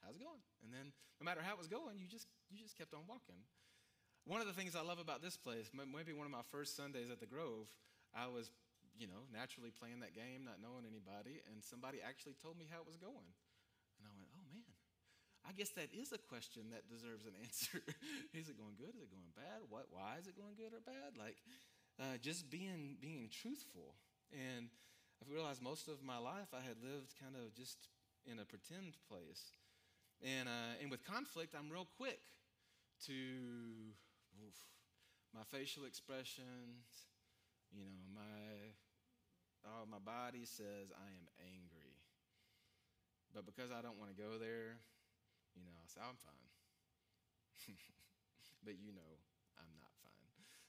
How's 0.02 0.18
it 0.18 0.24
going? 0.24 0.42
And 0.66 0.74
then 0.74 0.90
no 1.22 1.24
matter 1.30 1.46
how 1.46 1.54
it 1.54 1.62
was 1.62 1.70
going, 1.70 2.02
you 2.02 2.10
just, 2.10 2.26
you 2.50 2.58
just 2.58 2.74
kept 2.74 2.98
on 2.98 3.06
walking. 3.06 3.38
One 4.26 4.42
of 4.42 4.50
the 4.50 4.54
things 4.54 4.74
I 4.74 4.82
love 4.82 4.98
about 4.98 5.22
this 5.22 5.38
place, 5.38 5.70
maybe 5.74 6.14
one 6.14 6.26
of 6.26 6.34
my 6.34 6.46
first 6.50 6.78
Sundays 6.78 7.10
at 7.10 7.22
the 7.22 7.30
Grove, 7.30 7.70
I 8.14 8.30
was, 8.30 8.50
you 8.98 9.06
know, 9.10 9.30
naturally 9.34 9.74
playing 9.74 10.02
that 10.02 10.14
game, 10.14 10.46
not 10.46 10.62
knowing 10.62 10.86
anybody, 10.86 11.42
and 11.50 11.62
somebody 11.62 12.02
actually 12.02 12.38
told 12.38 12.58
me 12.58 12.70
how 12.70 12.82
it 12.82 12.90
was 12.90 12.98
going. 12.98 13.34
And 13.98 14.06
I 14.06 14.14
went, 14.18 14.30
oh 14.34 14.46
man, 14.50 14.74
I 15.48 15.54
guess 15.54 15.70
that 15.74 15.90
is 15.94 16.12
a 16.12 16.22
question 16.22 16.70
that 16.72 16.90
deserves 16.90 17.26
an 17.26 17.34
answer. 17.44 17.82
is 18.34 18.50
it 18.50 18.58
going 18.58 18.78
good? 18.78 18.94
Is 18.94 19.10
it 19.10 19.12
going 19.12 19.34
bad? 19.36 19.66
What? 19.70 19.88
Why 19.90 20.18
is 20.20 20.28
it 20.28 20.38
going 20.38 20.54
good 20.56 20.74
or 20.74 20.82
bad? 20.82 21.18
Like, 21.18 21.38
uh, 22.00 22.18
just 22.22 22.50
being 22.50 22.98
being 23.02 23.30
truthful. 23.30 23.96
And 24.32 24.70
I 25.22 25.32
realized 25.32 25.62
most 25.62 25.88
of 25.88 26.04
my 26.04 26.18
life 26.18 26.54
I 26.54 26.62
had 26.62 26.80
lived 26.82 27.14
kind 27.20 27.36
of 27.36 27.54
just 27.54 27.90
in 28.26 28.40
a 28.40 28.46
pretend 28.46 28.98
place. 29.10 29.58
And 30.22 30.48
uh, 30.48 30.82
and 30.82 30.92
with 30.92 31.04
conflict, 31.04 31.56
I'm 31.58 31.70
real 31.70 31.88
quick 31.98 32.22
to 33.08 33.14
oof, 33.14 34.58
my 35.34 35.42
facial 35.50 35.86
expressions, 35.86 37.10
you 37.74 37.82
know, 37.82 38.06
my 38.14 38.78
oh, 39.66 39.86
my 39.90 40.00
body 40.00 40.46
says 40.46 40.94
I 40.94 41.10
am 41.18 41.28
angry. 41.42 41.98
But 43.34 43.46
because 43.46 43.72
I 43.72 43.82
don't 43.82 43.98
want 43.98 44.16
to 44.16 44.22
go 44.22 44.38
there, 44.38 44.78
you 45.56 45.64
know, 45.64 45.76
I 45.78 45.88
say 45.88 46.02
I'm 46.02 46.18
fine. 46.20 46.50
but 48.66 48.76
you 48.80 48.92
know, 48.94 49.12
I'm 49.60 49.74
not 49.80 49.94
fine. 50.02 50.12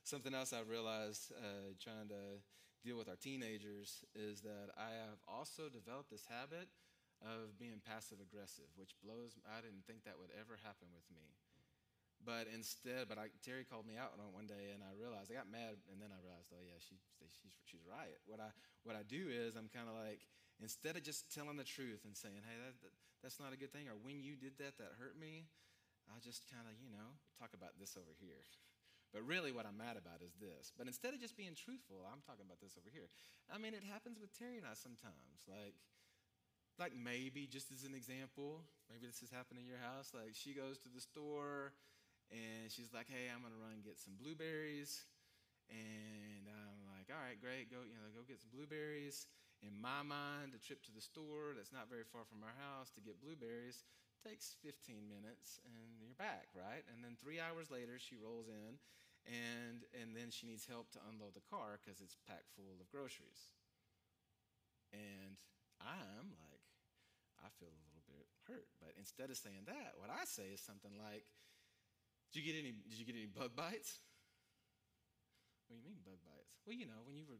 Something 0.02 0.34
else 0.34 0.52
I've 0.52 0.68
realized 0.68 1.32
uh, 1.32 1.72
trying 1.78 2.08
to 2.10 2.42
deal 2.82 2.98
with 2.98 3.06
our 3.06 3.18
teenagers 3.18 4.02
is 4.18 4.42
that 4.42 4.74
I 4.74 4.90
have 5.06 5.22
also 5.30 5.70
developed 5.70 6.10
this 6.10 6.26
habit 6.26 6.66
of 7.22 7.54
being 7.54 7.78
passive 7.78 8.18
aggressive, 8.18 8.66
which 8.74 8.98
blows. 8.98 9.38
I 9.46 9.62
didn't 9.62 9.86
think 9.86 10.02
that 10.02 10.18
would 10.18 10.34
ever 10.34 10.58
happen 10.66 10.90
with 10.90 11.06
me. 11.14 11.38
But 12.22 12.46
instead, 12.50 13.10
but 13.10 13.18
I, 13.18 13.34
Terry 13.42 13.66
called 13.66 13.86
me 13.86 13.98
out 13.98 14.14
on 14.14 14.30
one 14.30 14.46
day, 14.46 14.70
and 14.70 14.82
I 14.82 14.94
realized 14.94 15.30
I 15.30 15.38
got 15.38 15.50
mad, 15.50 15.74
and 15.90 15.98
then 15.98 16.14
I 16.14 16.22
realized, 16.22 16.54
oh 16.54 16.62
yeah, 16.62 16.78
she, 16.78 16.94
she's 17.18 17.54
she's 17.66 17.82
right. 17.82 18.14
What 18.30 18.38
I 18.38 18.54
what 18.86 18.94
I 18.94 19.02
do 19.02 19.26
is 19.26 19.58
I'm 19.58 19.66
kind 19.74 19.90
of 19.90 19.98
like 19.98 20.22
instead 20.62 20.96
of 20.96 21.02
just 21.02 21.28
telling 21.34 21.58
the 21.58 21.66
truth 21.66 22.06
and 22.06 22.16
saying, 22.16 22.40
hey, 22.40 22.56
that, 22.62 22.74
that, 22.80 22.94
that's 23.22 23.38
not 23.38 23.52
a 23.52 23.58
good 23.58 23.74
thing, 23.74 23.90
or 23.90 23.98
when 23.98 24.22
you 24.22 24.38
did 24.38 24.58
that, 24.58 24.78
that 24.78 24.98
hurt 24.98 25.18
me. 25.18 25.50
I 26.10 26.18
just 26.18 26.50
kind 26.50 26.66
of 26.66 26.74
you 26.82 26.90
know 26.90 27.14
talk 27.38 27.54
about 27.54 27.78
this 27.78 27.94
over 27.94 28.14
here. 28.18 28.42
But 29.12 29.28
really, 29.28 29.52
what 29.52 29.68
I'm 29.68 29.76
mad 29.76 30.00
about 30.00 30.24
is 30.24 30.32
this. 30.40 30.72
But 30.72 30.88
instead 30.88 31.12
of 31.12 31.20
just 31.20 31.36
being 31.36 31.52
truthful, 31.52 32.00
I'm 32.08 32.24
talking 32.24 32.48
about 32.48 32.64
this 32.64 32.80
over 32.80 32.88
here. 32.88 33.12
I 33.52 33.60
mean, 33.60 33.76
it 33.76 33.84
happens 33.84 34.16
with 34.16 34.32
Terry 34.32 34.56
and 34.56 34.64
I 34.64 34.72
sometimes. 34.72 35.44
Like, 35.44 35.76
like 36.80 36.96
maybe 36.96 37.44
just 37.44 37.68
as 37.68 37.84
an 37.84 37.92
example, 37.92 38.64
maybe 38.88 39.04
this 39.04 39.20
has 39.20 39.28
happened 39.28 39.60
in 39.60 39.68
your 39.68 39.76
house. 39.84 40.16
Like 40.16 40.32
she 40.32 40.56
goes 40.56 40.80
to 40.80 40.88
the 40.88 41.04
store 41.04 41.76
and 42.32 42.72
she's 42.72 42.88
like, 42.96 43.04
hey, 43.12 43.28
I'm 43.28 43.44
to 43.44 43.60
run 43.60 43.76
and 43.76 43.84
get 43.84 44.00
some 44.00 44.16
blueberries. 44.16 45.04
And 45.68 46.48
I'm 46.48 46.80
like, 46.88 47.12
all 47.12 47.20
right, 47.20 47.36
great, 47.36 47.68
go, 47.68 47.84
you 47.84 47.92
know, 47.92 48.08
go 48.16 48.24
get 48.24 48.40
some 48.40 48.52
blueberries. 48.52 49.28
In 49.62 49.78
my 49.78 50.02
mind, 50.02 50.58
a 50.58 50.60
trip 50.60 50.82
to 50.90 50.94
the 50.94 51.00
store 51.00 51.54
that's 51.54 51.70
not 51.70 51.86
very 51.86 52.02
far 52.02 52.26
from 52.26 52.42
our 52.42 52.54
house 52.58 52.90
to 52.98 53.00
get 53.00 53.22
blueberries 53.22 53.86
takes 54.18 54.58
15 54.62 55.06
minutes 55.06 55.62
and 55.62 55.98
you're 56.02 56.18
back, 56.18 56.50
right? 56.54 56.82
And 56.90 57.02
then 57.02 57.14
three 57.14 57.38
hours 57.38 57.70
later, 57.70 57.98
she 57.98 58.18
rolls 58.18 58.50
in 58.50 58.78
and, 59.22 59.86
and 59.94 60.18
then 60.18 60.34
she 60.34 60.50
needs 60.50 60.66
help 60.66 60.90
to 60.94 61.04
unload 61.06 61.38
the 61.38 61.46
car 61.46 61.78
because 61.78 62.02
it's 62.02 62.18
packed 62.26 62.50
full 62.58 62.78
of 62.82 62.90
groceries. 62.90 63.54
And 64.90 65.38
I'm 65.78 66.34
like, 66.42 66.66
I 67.38 67.50
feel 67.58 67.70
a 67.70 67.82
little 67.86 68.06
bit 68.06 68.26
hurt. 68.50 68.66
But 68.82 68.98
instead 68.98 69.30
of 69.30 69.38
saying 69.38 69.70
that, 69.70 69.94
what 69.98 70.10
I 70.10 70.26
say 70.26 70.50
is 70.50 70.62
something 70.62 70.94
like, 70.98 71.26
did 72.30 72.42
you 72.42 72.46
get 72.46 72.58
any, 72.58 72.74
did 72.74 72.98
you 72.98 73.06
get 73.06 73.14
any 73.14 73.30
bug 73.30 73.54
bites? 73.54 74.02
What 75.66 75.78
do 75.78 75.82
you 75.82 75.86
mean 75.86 76.02
bug 76.02 76.18
bites? 76.26 76.58
Well, 76.66 76.74
you 76.74 76.86
know, 76.90 77.06
when 77.06 77.14
you 77.14 77.26
were, 77.26 77.38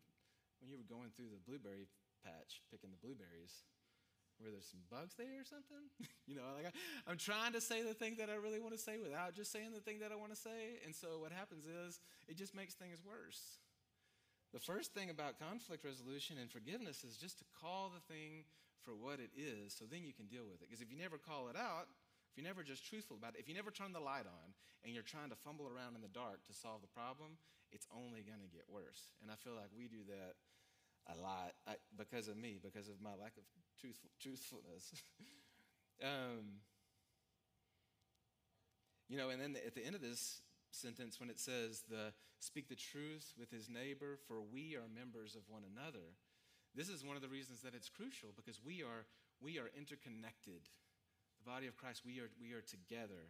when 0.63 0.71
you 0.71 0.79
were 0.79 0.87
going 0.87 1.11
through 1.15 1.35
the 1.35 1.43
blueberry 1.43 1.91
patch, 2.23 2.63
picking 2.71 2.91
the 2.91 3.01
blueberries, 3.03 3.67
were 4.43 4.51
there 4.51 4.65
some 4.65 4.83
bugs 4.91 5.15
there 5.15 5.39
or 5.39 5.47
something? 5.47 5.87
you 6.27 6.35
know, 6.35 6.47
like 6.59 6.67
I, 6.67 7.11
am 7.11 7.19
trying 7.19 7.55
to 7.55 7.63
say 7.63 7.83
the 7.83 7.95
thing 7.95 8.19
that 8.19 8.27
I 8.31 8.35
really 8.35 8.59
want 8.59 8.75
to 8.75 8.81
say 8.81 8.99
without 8.99 9.35
just 9.39 9.53
saying 9.55 9.71
the 9.71 9.85
thing 9.85 10.03
that 10.03 10.11
I 10.11 10.19
want 10.19 10.35
to 10.35 10.41
say. 10.41 10.83
And 10.83 10.91
so 10.95 11.23
what 11.23 11.31
happens 11.31 11.63
is 11.63 12.03
it 12.27 12.35
just 12.35 12.55
makes 12.55 12.75
things 12.75 12.99
worse. 13.07 13.63
The 14.51 14.61
first 14.61 14.93
thing 14.93 15.09
about 15.09 15.39
conflict 15.39 15.85
resolution 15.85 16.37
and 16.37 16.51
forgiveness 16.51 17.05
is 17.05 17.17
just 17.17 17.39
to 17.39 17.47
call 17.57 17.89
the 17.89 18.03
thing 18.13 18.45
for 18.85 18.93
what 18.93 19.23
it 19.23 19.31
is 19.33 19.73
so 19.73 19.87
then 19.87 20.03
you 20.03 20.13
can 20.13 20.27
deal 20.27 20.45
with 20.45 20.61
it. 20.61 20.69
Because 20.69 20.83
if 20.83 20.91
you 20.91 20.99
never 20.99 21.17
call 21.17 21.49
it 21.49 21.57
out, 21.57 21.89
if 22.29 22.37
you're 22.37 22.49
never 22.49 22.67
just 22.67 22.85
truthful 22.85 23.17
about 23.17 23.39
it, 23.39 23.41
if 23.41 23.49
you 23.49 23.55
never 23.55 23.71
turn 23.71 23.95
the 23.95 24.03
light 24.03 24.27
on 24.27 24.49
and 24.85 24.93
you're 24.93 25.07
trying 25.07 25.31
to 25.31 25.39
fumble 25.39 25.71
around 25.71 25.95
in 25.95 26.03
the 26.03 26.13
dark 26.13 26.45
to 26.51 26.53
solve 26.53 26.83
the 26.83 26.91
problem, 26.91 27.39
it's 27.71 27.87
only 27.95 28.21
going 28.27 28.43
to 28.43 28.51
get 28.51 28.69
worse. 28.69 29.15
And 29.23 29.31
I 29.31 29.37
feel 29.41 29.55
like 29.55 29.73
we 29.73 29.89
do 29.89 30.05
that 30.11 30.37
a 31.09 31.21
lot 31.21 31.53
I, 31.67 31.75
because 31.97 32.29
of 32.29 32.37
me, 32.37 32.59
because 32.63 32.89
of 32.89 33.01
my 33.03 33.11
lack 33.11 33.37
of 33.37 33.45
truthful, 33.81 34.11
truthfulness. 34.21 34.95
um, 36.03 36.63
you 39.09 39.19
know, 39.19 39.31
and 39.31 39.41
then 39.41 39.57
at 39.67 39.75
the 39.75 39.85
end 39.85 39.95
of 39.95 40.01
this 40.01 40.41
sentence, 40.71 41.21
when 41.21 41.29
it 41.29 41.39
says, 41.39 41.83
the, 41.89 42.13
speak 42.41 42.69
the 42.69 42.77
truth 42.77 43.35
with 43.39 43.51
his 43.51 43.69
neighbor, 43.69 44.19
for 44.27 44.41
we 44.41 44.75
are 44.75 44.89
members 44.89 45.35
of 45.35 45.43
one 45.49 45.63
another, 45.69 46.17
this 46.75 46.89
is 46.89 47.05
one 47.05 47.17
of 47.17 47.23
the 47.23 47.29
reasons 47.29 47.61
that 47.63 47.75
it's 47.75 47.91
crucial 47.91 48.31
because 48.35 48.61
we 48.65 48.83
are, 48.83 49.05
we 49.41 49.59
are 49.59 49.69
interconnected. 49.77 50.65
The 51.45 51.51
body 51.51 51.67
of 51.67 51.77
Christ, 51.77 52.03
we 52.07 52.21
are, 52.21 52.31
we 52.41 52.53
are 52.55 52.63
together. 52.63 53.29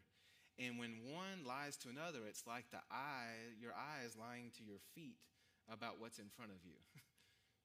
And 0.59 0.79
when 0.79 1.01
one 1.11 1.43
lies 1.47 1.77
to 1.79 1.89
another, 1.89 2.21
it's 2.29 2.47
like 2.47 2.71
the 2.71 2.85
eye, 2.91 3.57
your 3.59 3.73
eyes 3.73 4.15
lying 4.15 4.53
to 4.59 4.63
your 4.63 4.79
feet 4.95 5.19
about 5.67 5.99
what's 5.99 6.19
in 6.19 6.29
front 6.37 6.53
of 6.53 6.63
you. 6.65 6.79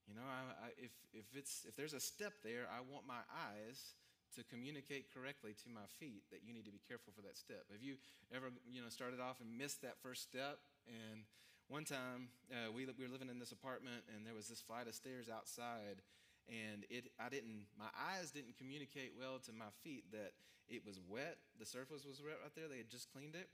You 0.08 0.16
know, 0.16 0.24
I, 0.24 0.40
I, 0.64 0.68
if, 0.80 0.90
if, 1.12 1.28
it's, 1.36 1.68
if 1.68 1.76
there's 1.76 1.92
a 1.92 2.00
step 2.00 2.32
there, 2.40 2.64
I 2.72 2.80
want 2.80 3.04
my 3.04 3.20
eyes 3.28 3.92
to 4.36 4.44
communicate 4.48 5.12
correctly 5.12 5.52
to 5.64 5.68
my 5.68 5.84
feet 6.00 6.24
that 6.32 6.40
you 6.44 6.56
need 6.56 6.64
to 6.64 6.72
be 6.72 6.80
careful 6.88 7.12
for 7.12 7.20
that 7.22 7.36
step. 7.36 7.68
Have 7.68 7.84
you 7.84 8.00
ever, 8.32 8.48
you 8.64 8.80
know, 8.80 8.88
started 8.88 9.20
off 9.20 9.40
and 9.44 9.52
missed 9.52 9.84
that 9.84 10.00
first 10.00 10.24
step? 10.24 10.64
And 10.88 11.28
one 11.68 11.84
time 11.84 12.32
uh, 12.48 12.72
we, 12.72 12.88
we 12.88 13.04
were 13.04 13.12
living 13.12 13.28
in 13.28 13.38
this 13.38 13.52
apartment 13.52 14.08
and 14.08 14.24
there 14.24 14.32
was 14.32 14.48
this 14.48 14.64
flight 14.64 14.88
of 14.88 14.96
stairs 14.96 15.28
outside 15.28 16.00
and 16.48 16.88
it, 16.88 17.12
I 17.20 17.28
didn't, 17.28 17.68
my 17.76 17.92
eyes 17.92 18.32
didn't 18.32 18.56
communicate 18.56 19.12
well 19.12 19.36
to 19.44 19.52
my 19.52 19.68
feet 19.84 20.08
that 20.12 20.32
it 20.68 20.80
was 20.84 21.00
wet. 21.04 21.36
The 21.60 21.66
surface 21.68 22.08
was 22.08 22.24
wet 22.24 22.40
right 22.40 22.52
there. 22.56 22.68
They 22.68 22.80
had 22.80 22.88
just 22.88 23.12
cleaned 23.12 23.36
it. 23.36 23.48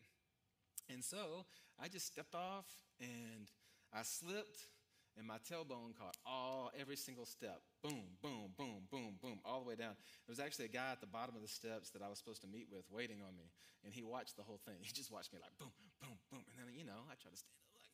And 0.91 1.03
so 1.03 1.47
I 1.81 1.89
just 1.89 2.07
stepped 2.07 2.35
off 2.35 2.67
and 3.01 3.51
I 3.93 4.03
slipped 4.03 4.71
and 5.17 5.27
my 5.27 5.39
tailbone 5.47 5.95
caught 5.95 6.17
all 6.27 6.71
every 6.79 6.97
single 6.97 7.27
step. 7.27 7.63
Boom, 7.83 8.19
boom, 8.23 8.51
boom, 8.59 8.87
boom, 8.91 9.15
boom, 9.23 9.39
all 9.45 9.63
the 9.63 9.69
way 9.69 9.79
down. 9.79 9.95
There 10.27 10.35
was 10.35 10.43
actually 10.43 10.67
a 10.67 10.75
guy 10.75 10.91
at 10.91 11.01
the 11.01 11.11
bottom 11.11 11.35
of 11.39 11.43
the 11.43 11.51
steps 11.51 11.91
that 11.95 12.03
I 12.03 12.09
was 12.11 12.19
supposed 12.19 12.43
to 12.43 12.51
meet 12.51 12.67
with 12.71 12.85
waiting 12.91 13.23
on 13.23 13.37
me, 13.39 13.47
and 13.87 13.95
he 13.95 14.03
watched 14.03 14.37
the 14.37 14.43
whole 14.43 14.61
thing. 14.67 14.79
He 14.85 14.93
just 14.93 15.11
watched 15.11 15.33
me 15.33 15.39
like 15.39 15.55
boom, 15.59 15.73
boom, 16.03 16.19
boom, 16.31 16.45
and 16.51 16.55
then 16.67 16.75
you 16.75 16.85
know 16.85 17.07
I 17.07 17.15
try 17.17 17.31
to 17.31 17.39
stand 17.39 17.57
up 17.63 17.71
like, 17.71 17.87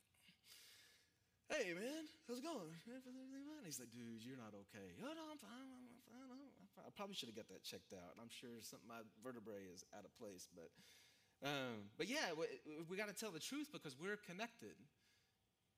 "Hey 1.53 1.77
man, 1.77 2.03
how's 2.25 2.41
it 2.41 2.45
going? 2.45 2.73
And 2.89 3.65
he's 3.65 3.79
like, 3.79 3.93
"Dude, 3.93 4.25
you're 4.25 4.39
not 4.39 4.57
okay." 4.67 4.97
Oh 5.01 5.13
no, 5.13 5.23
I'm 5.29 5.39
fine. 5.39 5.93
I'm 5.93 6.03
fine. 6.09 6.51
I'm 6.57 6.69
fine. 6.73 6.85
I 6.89 6.91
probably 6.91 7.15
should 7.15 7.29
have 7.29 7.37
got 7.37 7.47
that 7.53 7.61
checked 7.61 7.93
out. 7.93 8.17
I'm 8.17 8.31
sure 8.33 8.59
something 8.65 8.89
my 8.89 9.05
vertebrae 9.21 9.69
is 9.69 9.85
out 9.93 10.05
of 10.05 10.11
place, 10.17 10.49
but. 10.51 10.73
Um, 11.41 11.89
but 11.97 12.05
yeah, 12.05 12.37
we, 12.37 12.45
we 12.85 12.93
got 12.97 13.09
to 13.09 13.17
tell 13.17 13.31
the 13.33 13.41
truth 13.41 13.73
because 13.73 13.97
we're 13.97 14.21
connected. 14.29 14.77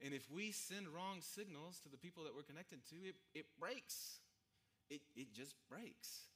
And 0.04 0.14
if 0.14 0.30
we 0.30 0.52
send 0.52 0.88
wrong 0.90 1.22
signals 1.22 1.80
to 1.80 1.90
the 1.90 1.98
people 1.98 2.26
that 2.26 2.36
we're 2.36 2.44
connected 2.44 2.86
to, 2.90 2.96
it, 3.08 3.16
it 3.34 3.46
breaks. 3.58 4.20
It, 4.90 5.02
it 5.16 5.34
just 5.34 5.56
breaks. 5.70 6.28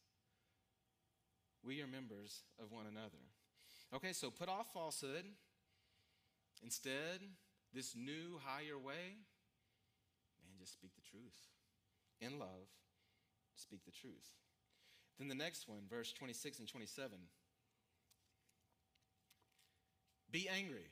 We 1.65 1.81
are 1.81 1.87
members 1.87 2.43
of 2.63 2.71
one 2.71 2.85
another. 2.89 3.19
Okay, 3.93 4.13
so 4.13 4.31
put 4.31 4.47
off 4.47 4.71
falsehood. 4.73 5.25
Instead, 6.63 7.19
this 7.73 7.93
new, 7.93 8.39
higher 8.45 8.77
way, 8.77 9.19
man, 10.41 10.55
just 10.57 10.73
speak 10.73 10.91
the 10.95 11.01
truth. 11.01 11.37
In 12.21 12.39
love, 12.39 12.71
speak 13.55 13.83
the 13.83 13.91
truth. 13.91 14.31
Then 15.19 15.27
the 15.27 15.35
next 15.35 15.67
one, 15.67 15.81
verse 15.89 16.13
26 16.13 16.59
and 16.59 16.67
27. 16.69 17.17
Be 20.31 20.47
angry 20.47 20.87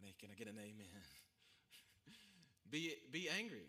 can 0.00 0.08
I, 0.08 0.12
can 0.16 0.28
I 0.32 0.36
get 0.36 0.48
an 0.48 0.56
amen? 0.56 0.88
be, 2.72 2.96
be 3.12 3.28
angry. 3.28 3.68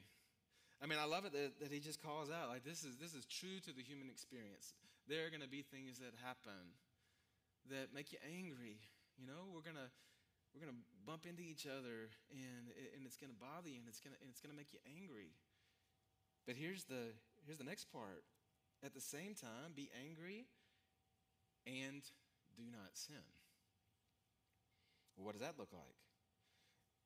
I 0.80 0.88
mean, 0.88 0.98
I 0.98 1.04
love 1.04 1.28
it 1.28 1.36
that, 1.36 1.60
that 1.60 1.72
he 1.72 1.84
just 1.84 2.02
calls 2.02 2.32
out, 2.32 2.48
like, 2.48 2.64
this 2.64 2.88
is, 2.88 2.96
this 2.96 3.14
is 3.14 3.28
true 3.28 3.60
to 3.68 3.76
the 3.76 3.84
human 3.84 4.08
experience. 4.08 4.74
There 5.12 5.28
are 5.28 5.30
going 5.30 5.44
to 5.44 5.52
be 5.52 5.62
things 5.62 6.00
that 6.00 6.16
happen 6.24 6.80
that 7.70 7.94
make 7.94 8.16
you 8.16 8.18
angry. 8.24 8.80
You 9.20 9.28
know, 9.28 9.52
we're 9.52 9.62
going 9.62 9.78
to 9.78 9.92
we're 10.52 10.60
going 10.60 10.76
to 10.76 10.84
bump 11.08 11.24
into 11.24 11.40
each 11.40 11.64
other 11.64 12.12
and, 12.28 12.76
and 12.92 13.08
it's 13.08 13.16
going 13.16 13.32
to 13.32 13.40
bother 13.40 13.72
you 13.72 13.80
and 13.80 13.88
it's 13.88 14.04
going 14.04 14.12
to, 14.12 14.20
and 14.20 14.28
it's 14.28 14.44
going 14.44 14.52
to 14.52 14.60
make 14.60 14.76
you 14.76 14.84
angry. 14.84 15.32
But 16.44 16.60
here's 16.60 16.84
the, 16.84 17.16
here's 17.48 17.58
the 17.58 17.64
next 17.64 17.88
part. 17.88 18.28
At 18.84 18.94
the 18.94 19.00
same 19.00 19.32
time, 19.32 19.72
be 19.72 19.88
angry 19.96 20.52
and 21.64 22.04
do 22.58 22.68
not 22.68 23.00
sin. 23.00 23.24
Well, 25.16 25.26
what 25.26 25.34
does 25.34 25.42
that 25.42 25.56
look 25.56 25.72
like? 25.72 25.96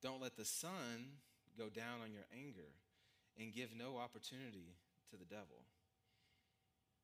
Don't 0.05 0.21
let 0.21 0.37
the 0.37 0.45
sun 0.45 1.17
go 1.57 1.65
down 1.65 2.05
on 2.05 2.13
your 2.13 2.29
anger 2.29 2.69
and 3.41 3.49
give 3.49 3.73
no 3.73 3.97
opportunity 3.97 4.77
to 5.09 5.17
the 5.17 5.25
devil. 5.25 5.65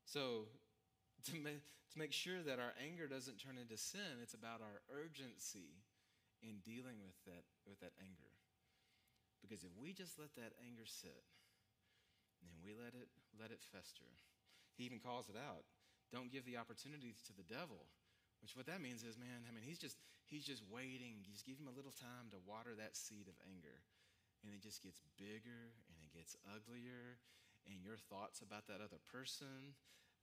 So, 0.05 0.45
to, 1.25 1.33
ma- 1.41 1.65
to 1.65 1.95
make 1.97 2.13
sure 2.13 2.45
that 2.45 2.61
our 2.61 2.77
anger 2.77 3.09
doesn't 3.09 3.41
turn 3.41 3.57
into 3.57 3.73
sin, 3.73 4.21
it's 4.21 4.37
about 4.37 4.61
our 4.61 4.85
urgency 4.93 5.81
in 6.45 6.61
dealing 6.61 7.01
with 7.01 7.17
that, 7.25 7.41
with 7.65 7.81
that 7.81 7.97
anger. 7.97 8.29
Because 9.41 9.65
if 9.65 9.73
we 9.81 9.97
just 9.97 10.21
let 10.21 10.37
that 10.37 10.53
anger 10.61 10.85
sit 10.85 11.25
and 12.45 12.53
we 12.61 12.77
let 12.77 12.93
it, 12.93 13.09
let 13.33 13.49
it 13.49 13.65
fester, 13.73 14.13
he 14.77 14.85
even 14.85 15.01
calls 15.01 15.25
it 15.25 15.37
out. 15.41 15.65
Don't 16.13 16.29
give 16.29 16.45
the 16.45 16.61
opportunity 16.61 17.17
to 17.25 17.33
the 17.33 17.49
devil 17.49 17.89
which 18.41 18.57
what 18.57 18.65
that 18.65 18.81
means 18.81 19.05
is, 19.05 19.17
man, 19.21 19.45
I 19.45 19.53
mean, 19.53 19.61
he's 19.61 19.77
just 19.77 19.97
he's 20.31 20.47
just 20.47 20.63
waiting. 20.71 21.19
You 21.19 21.27
just 21.27 21.43
give 21.43 21.59
him 21.59 21.67
a 21.67 21.75
little 21.75 21.91
time 21.91 22.31
to 22.31 22.39
water 22.47 22.71
that 22.79 22.95
seed 22.95 23.27
of 23.27 23.35
anger. 23.43 23.83
And 24.41 24.55
it 24.55 24.63
just 24.63 24.79
gets 24.79 25.03
bigger 25.19 25.75
and 25.91 25.99
it 25.99 26.15
gets 26.15 26.39
uglier. 26.47 27.19
And 27.67 27.83
your 27.83 27.99
thoughts 27.99 28.39
about 28.39 28.65
that 28.71 28.79
other 28.79 29.03
person, 29.11 29.75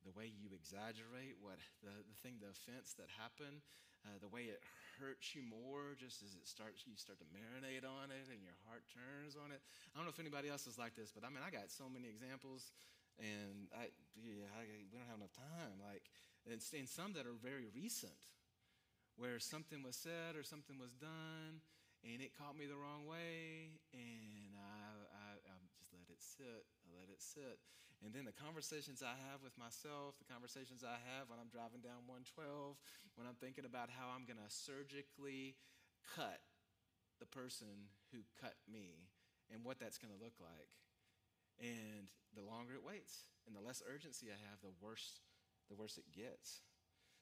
the 0.03 0.16
way 0.16 0.27
you 0.27 0.51
exaggerate 0.57 1.38
what 1.38 1.61
the, 1.85 1.92
the 1.92 2.18
thing, 2.25 2.40
the 2.40 2.51
offense 2.51 2.97
that 2.99 3.07
happened, 3.14 3.62
uh, 4.03 4.16
the 4.18 4.33
way 4.33 4.51
it 4.51 4.64
hurts 4.99 5.37
you 5.37 5.44
more 5.44 5.94
just 5.94 6.25
as 6.25 6.35
it 6.35 6.49
starts, 6.49 6.83
you 6.88 6.99
start 6.99 7.21
to 7.23 7.29
marinate 7.31 7.87
on 7.87 8.11
it 8.11 8.27
and 8.33 8.42
your 8.42 8.59
heart 8.66 8.83
turns 8.90 9.38
on 9.38 9.55
it. 9.55 9.62
I 9.92 10.01
don't 10.01 10.09
know 10.09 10.14
if 10.14 10.18
anybody 10.18 10.51
else 10.51 10.66
is 10.66 10.81
like 10.81 10.99
this, 10.99 11.14
but 11.14 11.23
I 11.23 11.31
mean, 11.31 11.44
I 11.44 11.53
got 11.53 11.71
so 11.71 11.87
many 11.87 12.11
examples 12.11 12.75
and 13.23 13.71
I, 13.75 13.94
yeah, 14.18 14.51
I, 14.55 14.66
we 14.90 14.99
don't 14.99 15.07
have 15.07 15.23
enough 15.23 15.35
time. 15.35 15.79
Like, 15.79 16.11
and, 16.47 16.59
and 16.59 16.88
some 16.90 17.14
that 17.14 17.27
are 17.27 17.38
very 17.38 17.71
recent, 17.71 18.18
where 19.18 19.42
something 19.42 19.83
was 19.83 19.98
said 19.98 20.38
or 20.38 20.46
something 20.46 20.78
was 20.78 20.94
done, 20.94 21.59
and 22.07 22.22
it 22.22 22.38
caught 22.38 22.54
me 22.54 22.70
the 22.70 22.78
wrong 22.78 23.02
way, 23.04 23.74
and 23.90 24.54
I, 24.54 24.78
I, 25.11 25.28
I 25.42 25.57
just 25.74 25.90
let 25.90 26.07
it 26.07 26.22
sit. 26.22 26.62
I 26.87 26.94
let 26.94 27.11
it 27.11 27.18
sit. 27.18 27.59
And 27.98 28.14
then 28.14 28.22
the 28.22 28.38
conversations 28.38 29.02
I 29.02 29.18
have 29.26 29.42
with 29.42 29.59
myself, 29.59 30.14
the 30.22 30.31
conversations 30.31 30.87
I 30.87 31.02
have 31.02 31.26
when 31.26 31.42
I'm 31.42 31.50
driving 31.50 31.83
down 31.83 32.07
112, 32.07 32.78
when 33.18 33.26
I'm 33.26 33.35
thinking 33.42 33.66
about 33.66 33.90
how 33.90 34.14
I'm 34.14 34.22
going 34.22 34.38
to 34.38 34.46
surgically 34.46 35.59
cut 36.14 36.38
the 37.18 37.26
person 37.26 37.90
who 38.14 38.22
cut 38.38 38.54
me 38.70 39.11
and 39.50 39.66
what 39.66 39.83
that's 39.83 39.98
going 39.98 40.14
to 40.14 40.22
look 40.22 40.38
like. 40.38 40.70
And 41.59 42.07
the 42.38 42.46
longer 42.46 42.78
it 42.78 42.87
waits 42.87 43.26
and 43.50 43.59
the 43.59 43.64
less 43.66 43.83
urgency 43.83 44.31
I 44.31 44.38
have, 44.46 44.62
the 44.62 44.70
worse 44.78 45.18
the 45.66 45.76
worse 45.76 45.98
it 45.98 46.09
gets. 46.14 46.62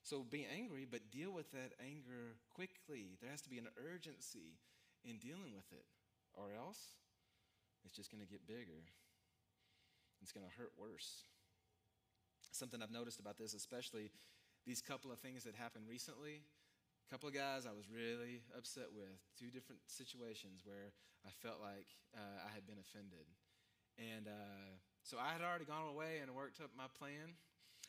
So 0.07 0.23
be 0.23 0.47
angry, 0.47 0.87
but 0.87 1.11
deal 1.11 1.35
with 1.35 1.51
that 1.51 1.75
anger 1.83 2.39
quickly. 2.55 3.19
There 3.19 3.27
has 3.27 3.43
to 3.43 3.51
be 3.51 3.59
an 3.59 3.67
urgency 3.75 4.63
in 5.03 5.19
dealing 5.19 5.51
with 5.51 5.67
it, 5.75 5.83
or 6.31 6.55
else 6.55 6.79
it's 7.83 7.99
just 7.99 8.15
going 8.15 8.23
to 8.23 8.31
get 8.31 8.47
bigger. 8.47 8.87
It's 10.23 10.31
going 10.31 10.47
to 10.47 10.55
hurt 10.55 10.71
worse. 10.79 11.27
Something 12.55 12.87
I've 12.87 12.95
noticed 12.95 13.19
about 13.19 13.35
this, 13.35 13.51
especially 13.53 14.15
these 14.63 14.79
couple 14.79 15.11
of 15.11 15.19
things 15.19 15.43
that 15.43 15.59
happened 15.59 15.91
recently. 15.91 16.39
A 16.39 17.09
couple 17.11 17.27
of 17.27 17.35
guys 17.35 17.67
I 17.67 17.75
was 17.75 17.91
really 17.91 18.47
upset 18.55 18.95
with, 18.95 19.19
two 19.35 19.51
different 19.51 19.83
situations 19.91 20.63
where 20.63 20.95
I 21.27 21.35
felt 21.43 21.59
like 21.59 21.91
uh, 22.15 22.47
I 22.47 22.55
had 22.55 22.63
been 22.63 22.79
offended. 22.79 23.27
And 23.99 24.31
uh, 24.31 24.79
so 25.03 25.19
I 25.19 25.35
had 25.35 25.43
already 25.43 25.67
gone 25.67 25.91
away 25.91 26.23
and 26.23 26.31
worked 26.31 26.63
up 26.63 26.71
my 26.79 26.87
plan. 26.95 27.35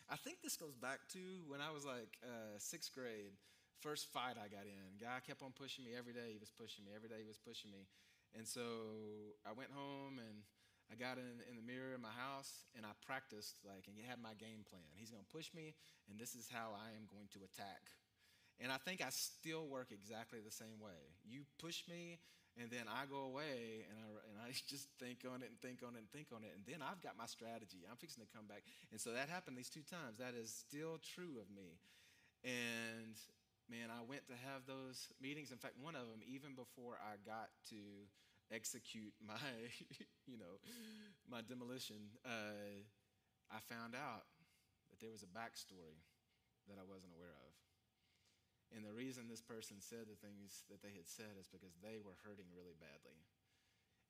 I 0.08 0.16
think 0.16 0.40
this 0.40 0.56
goes 0.56 0.76
back 0.80 1.04
to 1.14 1.20
when 1.52 1.60
I 1.60 1.72
was 1.72 1.84
like 1.84 2.16
uh, 2.24 2.56
sixth 2.58 2.96
grade, 2.96 3.36
first 3.84 4.08
fight 4.08 4.40
I 4.40 4.48
got 4.48 4.64
in. 4.64 4.96
Guy 4.96 5.20
kept 5.20 5.44
on 5.44 5.52
pushing 5.52 5.84
me 5.84 5.92
every 6.00 6.16
day. 6.16 6.32
He 6.32 6.40
was 6.40 6.52
pushing 6.52 6.88
me 6.88 6.96
every 6.96 7.12
day. 7.12 7.20
He 7.20 7.28
was 7.28 7.40
pushing 7.40 7.72
me. 7.72 7.92
And 8.32 8.48
so 8.48 8.64
I 9.44 9.52
went 9.52 9.76
home 9.76 10.20
and 10.20 10.48
I 10.88 10.96
got 10.96 11.20
in, 11.20 11.44
in 11.52 11.60
the 11.60 11.66
mirror 11.66 11.92
in 11.92 12.00
my 12.00 12.16
house 12.16 12.64
and 12.76 12.88
I 12.88 12.96
practiced 13.04 13.60
like 13.68 13.92
and 13.92 14.00
had 14.00 14.24
my 14.24 14.36
game 14.40 14.64
plan. 14.64 14.88
He's 14.96 15.12
going 15.12 15.24
to 15.24 15.34
push 15.34 15.52
me 15.52 15.76
and 16.08 16.16
this 16.16 16.40
is 16.40 16.48
how 16.48 16.72
I 16.72 16.96
am 16.96 17.04
going 17.12 17.28
to 17.36 17.44
attack. 17.44 17.92
And 18.64 18.72
I 18.72 18.80
think 18.80 19.04
I 19.04 19.12
still 19.12 19.68
work 19.68 19.92
exactly 19.92 20.40
the 20.40 20.56
same 20.56 20.80
way. 20.80 20.98
You 21.28 21.44
push 21.60 21.84
me 21.86 22.24
and 22.58 22.74
then 22.74 22.90
I 22.90 23.06
go 23.06 23.30
away 23.30 23.86
and 23.86 23.98
I, 24.02 24.08
and 24.30 24.36
I 24.42 24.50
just 24.72 24.90
think 24.98 25.22
on 25.26 25.46
it 25.46 25.54
and 25.54 25.58
think 25.62 25.86
on 25.86 25.94
it 25.94 26.02
and 26.02 26.10
think 26.10 26.34
on 26.34 26.42
it. 26.42 26.52
And 26.58 26.66
then 26.66 26.82
I've 26.82 27.02
got 27.02 27.14
my 27.14 27.30
strategy. 27.30 27.86
I'm 27.86 27.98
fixing 27.98 28.26
to 28.26 28.30
come 28.34 28.50
back. 28.50 28.66
And 28.92 29.00
so 29.00 29.14
that 29.14 29.30
happened 29.30 29.58
these 29.58 29.70
two 29.70 29.86
times. 29.86 30.18
That 30.18 30.34
is 30.34 30.50
still 30.50 30.98
true 30.98 31.38
of 31.38 31.48
me. 31.54 31.78
And 32.42 33.16
man, 33.70 33.94
I 33.94 34.02
went 34.02 34.26
to 34.34 34.36
have 34.50 34.66
those 34.66 35.12
meetings. 35.22 35.54
In 35.54 35.62
fact, 35.62 35.78
one 35.78 35.96
of 35.96 36.10
them, 36.10 36.26
even 36.26 36.58
before 36.58 36.98
I 36.98 37.22
got 37.22 37.54
to 37.70 37.82
execute 38.50 39.14
my, 39.22 39.40
you 40.26 40.38
know, 40.42 40.58
my 41.30 41.46
demolition, 41.46 42.18
uh, 42.26 42.82
I 43.54 43.60
found 43.70 43.96
out 43.96 44.28
that 44.92 45.00
there 45.00 45.12
was 45.12 45.24
a 45.24 45.32
backstory 45.32 46.02
that 46.68 46.76
I 46.76 46.84
wasn't 46.84 47.14
aware 47.16 47.32
of. 47.32 47.47
And 48.76 48.84
the 48.84 48.96
reason 48.96 49.32
this 49.32 49.44
person 49.44 49.80
said 49.80 50.12
the 50.12 50.20
things 50.20 50.68
that 50.68 50.84
they 50.84 50.92
had 50.92 51.08
said 51.08 51.40
is 51.40 51.48
because 51.48 51.80
they 51.80 52.04
were 52.04 52.20
hurting 52.28 52.52
really 52.52 52.76
badly. 52.76 53.24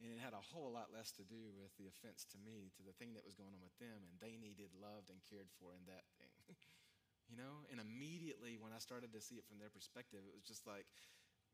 And 0.02 0.14
it 0.14 0.22
had 0.22 0.38
a 0.38 0.50
whole 0.54 0.70
lot 0.70 0.94
less 0.94 1.10
to 1.18 1.26
do 1.26 1.50
with 1.58 1.74
the 1.78 1.90
offense 1.90 2.26
to 2.34 2.42
me, 2.42 2.70
to 2.78 2.86
the 2.86 2.94
thing 2.98 3.18
that 3.18 3.26
was 3.26 3.38
going 3.38 3.54
on 3.54 3.62
with 3.62 3.74
them, 3.82 4.06
and 4.06 4.14
they 4.22 4.38
needed 4.38 4.70
loved 4.78 5.10
and 5.10 5.18
cared 5.26 5.50
for 5.58 5.74
in 5.74 5.86
that 5.90 6.06
thing. 6.22 6.34
you 7.30 7.38
know? 7.38 7.66
And 7.74 7.82
immediately 7.82 8.62
when 8.62 8.74
I 8.74 8.82
started 8.82 9.10
to 9.14 9.22
see 9.22 9.42
it 9.42 9.46
from 9.50 9.58
their 9.58 9.74
perspective, 9.74 10.22
it 10.26 10.34
was 10.38 10.46
just 10.46 10.70
like, 10.70 10.86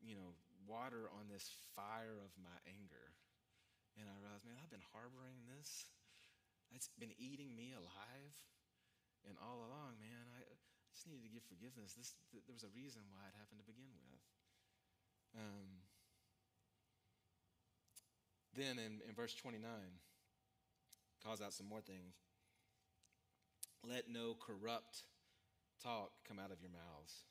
you 0.04 0.16
know, 0.16 0.36
water 0.68 1.08
on 1.16 1.32
this 1.32 1.48
fire 1.76 2.20
of 2.20 2.32
my 2.40 2.58
anger. 2.68 3.16
And 3.96 4.10
I 4.10 4.16
realized, 4.20 4.44
man, 4.44 4.60
I've 4.60 4.74
been 4.74 4.86
harboring 4.92 5.48
this. 5.48 5.88
It's 6.74 6.90
been 6.98 7.14
eating 7.16 7.54
me 7.54 7.72
alive. 7.72 8.36
And 9.24 9.40
all 9.40 9.64
along, 9.64 10.04
man, 10.04 10.28
I 10.36 10.44
just 10.94 11.10
needed 11.10 11.26
to 11.26 11.34
give 11.34 11.44
forgiveness. 11.50 11.98
This, 11.98 12.14
th- 12.30 12.46
there 12.46 12.54
was 12.54 12.64
a 12.64 12.74
reason 12.78 13.02
why 13.10 13.26
it 13.26 13.36
happened 13.36 13.60
to 13.60 13.68
begin 13.68 13.90
with. 13.98 14.22
Um, 15.34 15.82
then 18.54 18.78
in, 18.78 19.02
in 19.02 19.18
verse 19.18 19.34
29, 19.34 19.66
calls 21.26 21.42
out 21.42 21.54
some 21.54 21.66
more 21.66 21.82
things. 21.82 22.14
Let 23.82 24.08
no 24.08 24.38
corrupt 24.38 25.04
talk 25.82 26.14
come 26.28 26.38
out 26.38 26.54
of 26.54 26.62
your 26.62 26.72
mouths. 26.72 27.26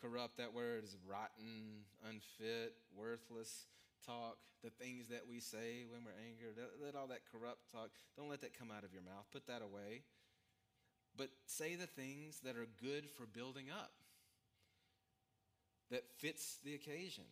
Corrupt, 0.00 0.38
that 0.38 0.54
word 0.54 0.84
is 0.84 0.96
rotten, 1.02 1.84
unfit, 2.06 2.78
worthless 2.94 3.66
talk, 4.06 4.38
the 4.62 4.70
things 4.70 5.08
that 5.08 5.26
we 5.28 5.40
say 5.40 5.84
when 5.88 6.04
we're 6.04 6.16
angered. 6.24 6.56
Let, 6.56 6.70
let 6.80 6.94
all 6.94 7.08
that 7.08 7.26
corrupt 7.26 7.72
talk, 7.72 7.90
don't 8.16 8.30
let 8.30 8.40
that 8.42 8.56
come 8.56 8.70
out 8.70 8.84
of 8.84 8.92
your 8.92 9.02
mouth. 9.02 9.26
Put 9.32 9.46
that 9.48 9.60
away 9.60 10.04
but 11.16 11.28
say 11.46 11.74
the 11.74 11.86
things 11.86 12.40
that 12.44 12.56
are 12.56 12.66
good 12.82 13.08
for 13.08 13.26
building 13.26 13.66
up, 13.70 13.92
that 15.90 16.04
fits 16.18 16.58
the 16.64 16.74
occasion, 16.74 17.24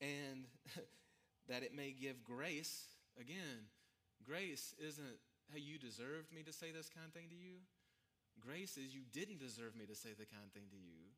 and 0.00 0.46
that 1.48 1.62
it 1.62 1.74
may 1.74 1.90
give 1.90 2.22
grace. 2.24 2.86
Again, 3.20 3.66
grace 4.24 4.74
isn't, 4.78 5.18
hey, 5.52 5.60
you 5.60 5.78
deserved 5.78 6.32
me 6.32 6.42
to 6.42 6.52
say 6.52 6.70
this 6.70 6.88
kind 6.88 7.06
of 7.06 7.12
thing 7.12 7.28
to 7.30 7.34
you. 7.34 7.64
Grace 8.38 8.76
is 8.76 8.94
you 8.94 9.02
didn't 9.12 9.40
deserve 9.40 9.74
me 9.74 9.86
to 9.86 9.96
say 9.96 10.10
the 10.12 10.28
kind 10.28 10.44
of 10.44 10.52
thing 10.52 10.68
to 10.70 10.76
you. 10.76 11.10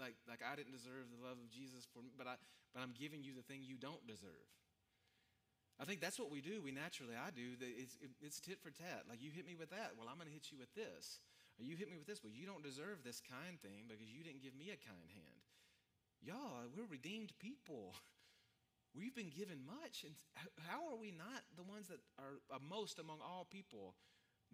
Like, 0.00 0.16
like 0.26 0.40
I 0.40 0.56
didn't 0.56 0.72
deserve 0.72 1.12
the 1.12 1.20
love 1.22 1.38
of 1.38 1.52
Jesus 1.52 1.86
for 1.92 2.00
me, 2.00 2.10
but, 2.16 2.26
I, 2.26 2.34
but 2.72 2.82
I'm 2.82 2.96
giving 2.96 3.22
you 3.22 3.36
the 3.36 3.44
thing 3.44 3.60
you 3.62 3.76
don't 3.76 4.02
deserve. 4.08 4.48
I 5.80 5.84
think 5.84 6.00
that's 6.00 6.18
what 6.18 6.30
we 6.30 6.40
do. 6.40 6.62
We 6.62 6.70
naturally, 6.70 7.18
I 7.18 7.34
do. 7.34 7.58
It's, 7.58 7.98
it's 8.22 8.38
tit 8.38 8.62
for 8.62 8.70
tat. 8.70 9.10
Like 9.10 9.18
you 9.18 9.34
hit 9.34 9.46
me 9.46 9.58
with 9.58 9.70
that. 9.70 9.98
Well, 9.98 10.06
I'm 10.06 10.16
going 10.22 10.30
to 10.30 10.34
hit 10.34 10.54
you 10.54 10.58
with 10.58 10.70
this. 10.78 11.18
Or 11.58 11.66
you 11.66 11.74
hit 11.74 11.90
me 11.90 11.98
with 11.98 12.06
this. 12.06 12.22
Well, 12.22 12.34
you 12.34 12.46
don't 12.46 12.62
deserve 12.62 13.02
this 13.02 13.18
kind 13.18 13.58
thing 13.58 13.90
because 13.90 14.10
you 14.10 14.22
didn't 14.22 14.42
give 14.42 14.54
me 14.54 14.70
a 14.70 14.78
kind 14.78 15.10
hand. 15.10 15.42
Y'all, 16.22 16.70
we're 16.70 16.86
redeemed 16.86 17.34
people. 17.42 17.94
We've 18.94 19.14
been 19.14 19.34
given 19.34 19.66
much. 19.66 20.06
And 20.06 20.14
how 20.70 20.86
are 20.86 20.98
we 20.98 21.10
not 21.10 21.42
the 21.58 21.66
ones 21.66 21.90
that 21.90 21.98
are 22.22 22.38
most 22.62 23.02
among 23.02 23.18
all 23.18 23.46
people 23.50 23.98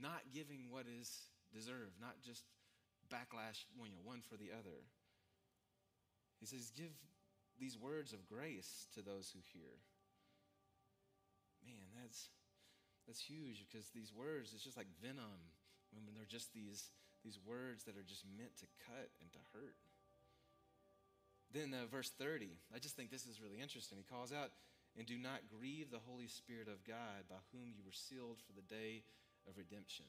not 0.01 0.33
giving 0.33 0.73
what 0.73 0.89
is 0.89 1.29
deserved, 1.53 2.01
not 2.01 2.17
just 2.25 2.49
backlash, 3.13 3.69
you 3.77 3.93
know, 3.93 4.01
one 4.05 4.25
for 4.25 4.41
the 4.41 4.49
other? 4.57 4.89
He 6.41 6.47
says, 6.49 6.73
give 6.73 6.97
these 7.61 7.77
words 7.77 8.15
of 8.15 8.25
grace 8.25 8.89
to 8.97 9.03
those 9.05 9.29
who 9.29 9.41
hear 9.53 9.77
man, 11.65 11.89
that's 11.97 12.31
that's 13.11 13.27
huge 13.27 13.67
because 13.67 13.91
these 13.91 14.15
words, 14.15 14.55
it's 14.55 14.63
just 14.63 14.79
like 14.79 14.87
venom 15.03 15.51
when 15.91 16.15
they're 16.15 16.31
just 16.31 16.55
these, 16.55 16.95
these 17.27 17.43
words 17.43 17.83
that 17.83 17.99
are 17.99 18.07
just 18.07 18.23
meant 18.39 18.55
to 18.63 18.71
cut 18.87 19.11
and 19.19 19.27
to 19.35 19.43
hurt. 19.51 19.75
Then 21.51 21.75
uh, 21.75 21.91
verse 21.91 22.15
30, 22.15 22.55
I 22.71 22.79
just 22.79 22.95
think 22.95 23.11
this 23.11 23.27
is 23.27 23.43
really 23.43 23.59
interesting. 23.59 23.99
He 23.99 24.07
calls 24.07 24.31
out, 24.31 24.55
and 24.95 25.07
do 25.07 25.19
not 25.19 25.51
grieve 25.51 25.91
the 25.91 26.07
Holy 26.07 26.31
Spirit 26.31 26.71
of 26.71 26.87
God 26.87 27.27
by 27.27 27.43
whom 27.51 27.75
you 27.75 27.83
were 27.83 27.95
sealed 27.95 28.39
for 28.47 28.55
the 28.55 28.67
day 28.67 29.03
of 29.51 29.59
redemption. 29.59 30.07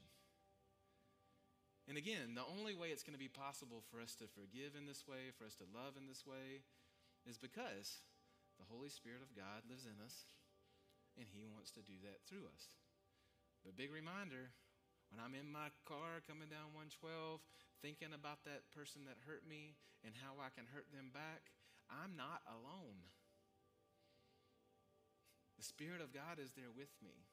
And 1.90 1.98
again, 1.98 2.38
the 2.38 2.46
only 2.46 2.78
way 2.78 2.94
it's 2.94 3.02
going 3.02 3.18
to 3.18 3.22
be 3.22 3.34
possible 3.34 3.82
for 3.90 3.98
us 3.98 4.14
to 4.22 4.30
forgive 4.30 4.78
in 4.78 4.86
this 4.86 5.10
way, 5.10 5.34
for 5.34 5.50
us 5.50 5.58
to 5.58 5.66
love 5.74 5.98
in 5.98 6.06
this 6.06 6.22
way, 6.22 6.62
is 7.26 7.42
because 7.42 8.06
the 8.62 8.70
Holy 8.70 8.94
Spirit 8.94 9.26
of 9.26 9.34
God 9.34 9.66
lives 9.66 9.90
in 9.90 9.98
us 10.06 10.30
and 11.20 11.28
He 11.30 11.48
wants 11.48 11.72
to 11.76 11.84
do 11.84 12.00
that 12.08 12.24
through 12.28 12.48
us. 12.52 12.72
But 13.64 13.78
big 13.78 13.94
reminder 13.94 14.56
when 15.12 15.20
I'm 15.20 15.36
in 15.36 15.52
my 15.52 15.76
car 15.84 16.24
coming 16.24 16.48
down 16.48 16.72
112, 16.72 17.44
thinking 17.84 18.16
about 18.16 18.48
that 18.48 18.72
person 18.72 19.04
that 19.12 19.28
hurt 19.28 19.44
me 19.44 19.76
and 20.08 20.16
how 20.16 20.40
I 20.40 20.54
can 20.56 20.72
hurt 20.72 20.88
them 20.96 21.12
back, 21.12 21.52
I'm 21.92 22.16
not 22.16 22.40
alone. 22.48 23.12
The 25.60 25.68
Spirit 25.68 26.00
of 26.00 26.16
God 26.16 26.40
is 26.40 26.56
there 26.56 26.72
with 26.72 26.96
me. 27.04 27.28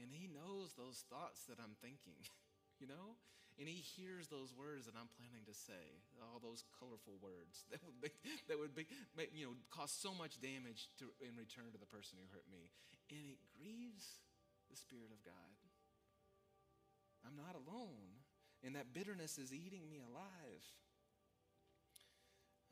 And 0.00 0.10
He 0.10 0.26
knows 0.26 0.74
those 0.74 1.04
thoughts 1.06 1.44
that 1.46 1.60
I'm 1.60 1.76
thinking, 1.78 2.16
you 2.80 2.86
know? 2.86 3.16
And 3.56 3.64
He 3.64 3.80
hears 3.80 4.28
those 4.28 4.52
words 4.52 4.84
that 4.84 4.96
I'm 4.96 5.08
planning 5.16 5.48
to 5.48 5.56
say, 5.56 6.04
all 6.20 6.40
those 6.40 6.64
colorful 6.76 7.16
words 7.24 7.64
that 7.72 7.80
would, 7.80 8.12
that 8.48 8.56
would 8.60 8.74
be, 8.76 8.84
you 9.32 9.48
know, 9.48 9.54
cause 9.72 9.92
so 9.92 10.12
much 10.12 10.36
damage 10.44 10.92
to, 11.00 11.08
in 11.24 11.36
return 11.40 11.72
to 11.72 11.80
the 11.80 11.88
person 11.88 12.20
who 12.20 12.28
hurt 12.28 12.44
me. 12.52 12.68
And 13.08 13.24
it 13.32 13.40
grieves 13.56 14.20
the 14.68 14.76
Spirit 14.76 15.08
of 15.08 15.24
God. 15.24 15.56
I'm 17.24 17.34
not 17.34 17.56
alone. 17.56 18.22
And 18.64 18.74
that 18.74 18.92
bitterness 18.92 19.38
is 19.38 19.52
eating 19.52 19.88
me 19.88 20.00
alive. 20.00 20.64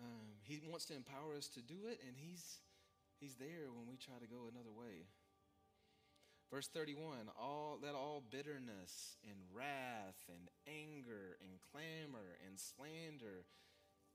Um, 0.01 0.43
he 0.43 0.61
wants 0.67 0.87
to 0.87 0.95
empower 0.97 1.37
us 1.37 1.47
to 1.55 1.63
do 1.63 1.87
it, 1.87 2.01
and 2.03 2.17
he's, 2.17 2.59
he's 3.21 3.37
there 3.37 3.71
when 3.71 3.87
we 3.87 3.97
try 3.97 4.19
to 4.19 4.27
go 4.27 4.51
another 4.51 4.73
way. 4.75 5.07
Verse 6.55 6.69
31 6.69 7.35
all, 7.35 7.81
Let 7.83 7.97
all 7.97 8.23
bitterness 8.31 9.19
and 9.27 9.35
wrath 9.51 10.23
and 10.31 10.47
anger 10.71 11.35
and 11.43 11.59
clamor 11.73 12.39
and 12.47 12.55
slander 12.55 13.43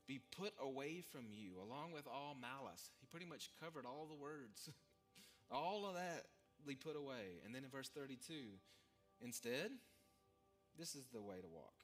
be 0.07 0.21
put 0.39 0.53
away 0.55 1.03
from 1.03 1.27
you, 1.27 1.59
along 1.59 1.91
with 1.91 2.07
all 2.07 2.39
malice. 2.39 2.91
He 3.01 3.07
pretty 3.11 3.25
much 3.25 3.51
covered 3.59 3.83
all 3.85 4.07
the 4.07 4.15
words. 4.15 4.71
all 5.51 5.85
of 5.85 5.95
that 5.95 6.31
be 6.65 6.75
put 6.75 6.95
away. 6.95 7.43
And 7.43 7.53
then 7.53 7.65
in 7.65 7.69
verse 7.69 7.89
32, 7.89 8.15
instead, 9.19 9.71
this 10.79 10.95
is 10.95 11.11
the 11.11 11.21
way 11.21 11.41
to 11.41 11.51
walk, 11.51 11.83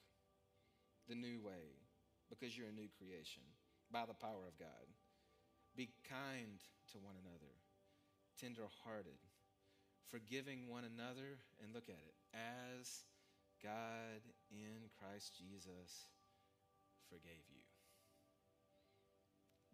the 1.06 1.14
new 1.14 1.38
way, 1.38 1.84
because 2.30 2.56
you're 2.56 2.72
a 2.72 2.80
new 2.80 2.88
creation 2.96 3.44
by 3.92 4.08
the 4.08 4.16
power 4.16 4.48
of 4.48 4.58
God. 4.58 4.88
Be 5.76 5.90
kind 6.08 6.64
to 6.92 6.98
one 6.98 7.20
another, 7.20 7.52
tenderhearted 8.40 9.20
forgiving 10.10 10.68
one 10.68 10.84
another, 10.84 11.38
and 11.62 11.74
look 11.74 11.88
at 11.88 12.00
it, 12.00 12.14
as 12.34 13.04
God 13.62 14.22
in 14.50 14.90
Christ 14.98 15.34
Jesus 15.36 16.06
forgave 17.08 17.46
you. 17.48 17.62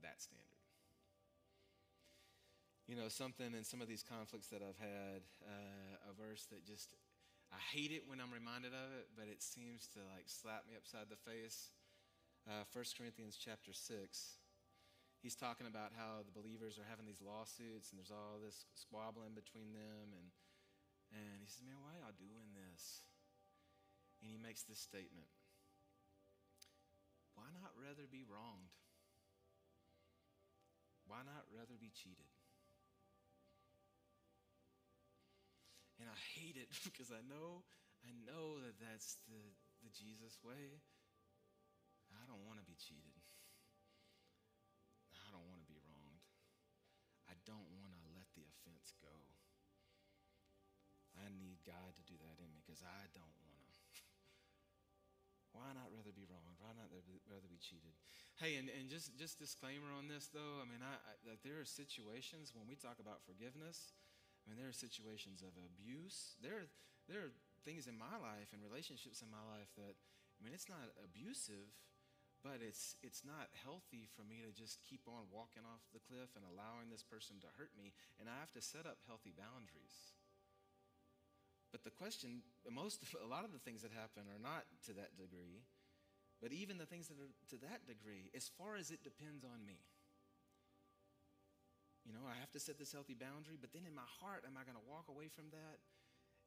That 0.02 0.20
standard. 0.20 0.52
you 2.92 3.00
know, 3.00 3.08
something 3.08 3.54
in 3.56 3.64
some 3.64 3.80
of 3.80 3.88
these 3.88 4.04
conflicts 4.04 4.48
that 4.48 4.60
I've 4.60 4.76
had, 4.76 5.24
uh, 5.48 6.10
a 6.10 6.12
verse 6.12 6.44
that 6.50 6.66
just, 6.66 6.92
I 7.48 7.56
hate 7.72 7.88
it 7.90 8.04
when 8.04 8.20
I'm 8.20 8.28
reminded 8.28 8.76
of 8.76 8.92
it, 8.98 9.08
but 9.16 9.32
it 9.32 9.40
seems 9.42 9.88
to 9.94 10.00
like 10.12 10.26
slap 10.26 10.68
me 10.68 10.74
upside 10.76 11.08
the 11.08 11.16
face. 11.16 11.70
Uh, 12.44 12.68
1 12.68 12.84
Corinthians 12.98 13.38
chapter 13.38 13.72
6. 13.72 14.41
He's 15.22 15.38
talking 15.38 15.70
about 15.70 15.94
how 15.94 16.26
the 16.26 16.34
believers 16.34 16.82
are 16.82 16.88
having 16.90 17.06
these 17.06 17.22
lawsuits 17.22 17.94
and 17.94 17.96
there's 18.02 18.10
all 18.10 18.42
this 18.42 18.66
squabbling 18.74 19.38
between 19.38 19.70
them. 19.70 20.10
And, 20.18 20.26
and 21.14 21.38
he 21.38 21.46
says, 21.46 21.62
Man, 21.62 21.78
why 21.78 21.94
are 21.94 22.00
y'all 22.02 22.18
doing 22.18 22.50
this? 22.58 23.06
And 24.18 24.26
he 24.26 24.38
makes 24.38 24.66
this 24.66 24.82
statement 24.82 25.30
Why 27.38 27.46
not 27.54 27.70
rather 27.78 28.10
be 28.10 28.26
wronged? 28.26 28.74
Why 31.06 31.22
not 31.22 31.46
rather 31.54 31.78
be 31.78 31.94
cheated? 31.94 32.26
And 36.02 36.10
I 36.10 36.18
hate 36.34 36.58
it 36.58 36.66
because 36.86 37.14
I 37.14 37.22
know, 37.22 37.62
I 38.02 38.10
know 38.26 38.58
that 38.58 38.74
that's 38.82 39.22
the, 39.30 39.38
the 39.86 39.90
Jesus 39.94 40.34
way. 40.42 40.82
I 42.10 42.26
don't 42.26 42.42
want 42.42 42.58
to 42.58 42.66
be 42.66 42.74
cheated. 42.74 43.11
God 51.64 51.94
to 51.96 52.04
do 52.04 52.18
that 52.18 52.36
in 52.42 52.48
me 52.50 52.60
because 52.62 52.82
I 52.82 53.08
don't 53.16 53.36
want 53.42 53.56
to. 53.58 53.66
Why 55.56 55.70
not 55.76 55.92
rather 55.92 56.12
be 56.12 56.28
wronged? 56.28 56.58
Why 56.60 56.72
not 56.72 56.88
rather 56.92 57.48
be 57.48 57.60
cheated? 57.60 57.92
Hey, 58.40 58.56
and, 58.56 58.72
and 58.72 58.88
just, 58.88 59.12
just 59.20 59.36
disclaimer 59.36 59.92
on 59.92 60.08
this 60.08 60.32
though. 60.32 60.62
I 60.62 60.66
mean, 60.66 60.80
I, 60.80 60.96
I, 60.96 61.36
there 61.44 61.60
are 61.60 61.68
situations 61.68 62.56
when 62.56 62.64
we 62.64 62.74
talk 62.74 62.98
about 62.98 63.20
forgiveness 63.22 63.92
I 64.42 64.50
mean, 64.50 64.58
there 64.58 64.70
are 64.70 64.74
situations 64.74 65.42
of 65.42 65.54
abuse. 65.54 66.34
There, 66.42 66.66
there 67.06 67.30
are 67.30 67.34
things 67.62 67.86
in 67.86 67.94
my 67.94 68.18
life 68.18 68.50
and 68.50 68.58
relationships 68.58 69.22
in 69.22 69.30
my 69.30 69.42
life 69.46 69.70
that, 69.78 69.94
I 69.94 70.38
mean, 70.42 70.50
it's 70.50 70.66
not 70.66 70.90
abusive, 70.98 71.70
but 72.42 72.58
it's, 72.58 72.98
it's 73.06 73.22
not 73.22 73.54
healthy 73.54 74.10
for 74.10 74.26
me 74.26 74.42
to 74.42 74.50
just 74.50 74.82
keep 74.82 75.06
on 75.06 75.30
walking 75.30 75.62
off 75.62 75.86
the 75.94 76.02
cliff 76.02 76.34
and 76.34 76.42
allowing 76.42 76.90
this 76.90 77.06
person 77.06 77.38
to 77.46 77.54
hurt 77.54 77.70
me. 77.78 77.94
And 78.18 78.26
I 78.26 78.34
have 78.42 78.50
to 78.58 78.62
set 78.62 78.82
up 78.82 78.98
healthy 79.06 79.30
boundaries. 79.30 80.18
But 81.72 81.88
the 81.88 81.90
question, 81.96 82.44
most, 82.68 83.00
a 83.16 83.26
lot 83.26 83.48
of 83.48 83.56
the 83.56 83.62
things 83.64 83.80
that 83.80 83.96
happen 83.96 84.28
are 84.28 84.38
not 84.38 84.68
to 84.86 84.92
that 85.00 85.16
degree. 85.16 85.64
But 86.44 86.52
even 86.52 86.76
the 86.76 86.86
things 86.86 87.08
that 87.08 87.16
are 87.16 87.32
to 87.54 87.58
that 87.64 87.88
degree, 87.88 88.28
as 88.36 88.52
far 88.52 88.76
as 88.76 88.92
it 88.92 89.00
depends 89.00 89.40
on 89.42 89.64
me. 89.64 89.80
You 92.04 92.12
know, 92.12 92.26
I 92.26 92.34
have 92.42 92.50
to 92.52 92.60
set 92.60 92.82
this 92.82 92.90
healthy 92.90 93.14
boundary, 93.14 93.54
but 93.56 93.70
then 93.70 93.86
in 93.86 93.94
my 93.94 94.06
heart, 94.20 94.42
am 94.42 94.58
I 94.58 94.66
going 94.66 94.76
to 94.76 94.90
walk 94.90 95.06
away 95.06 95.30
from 95.30 95.54
that? 95.54 95.78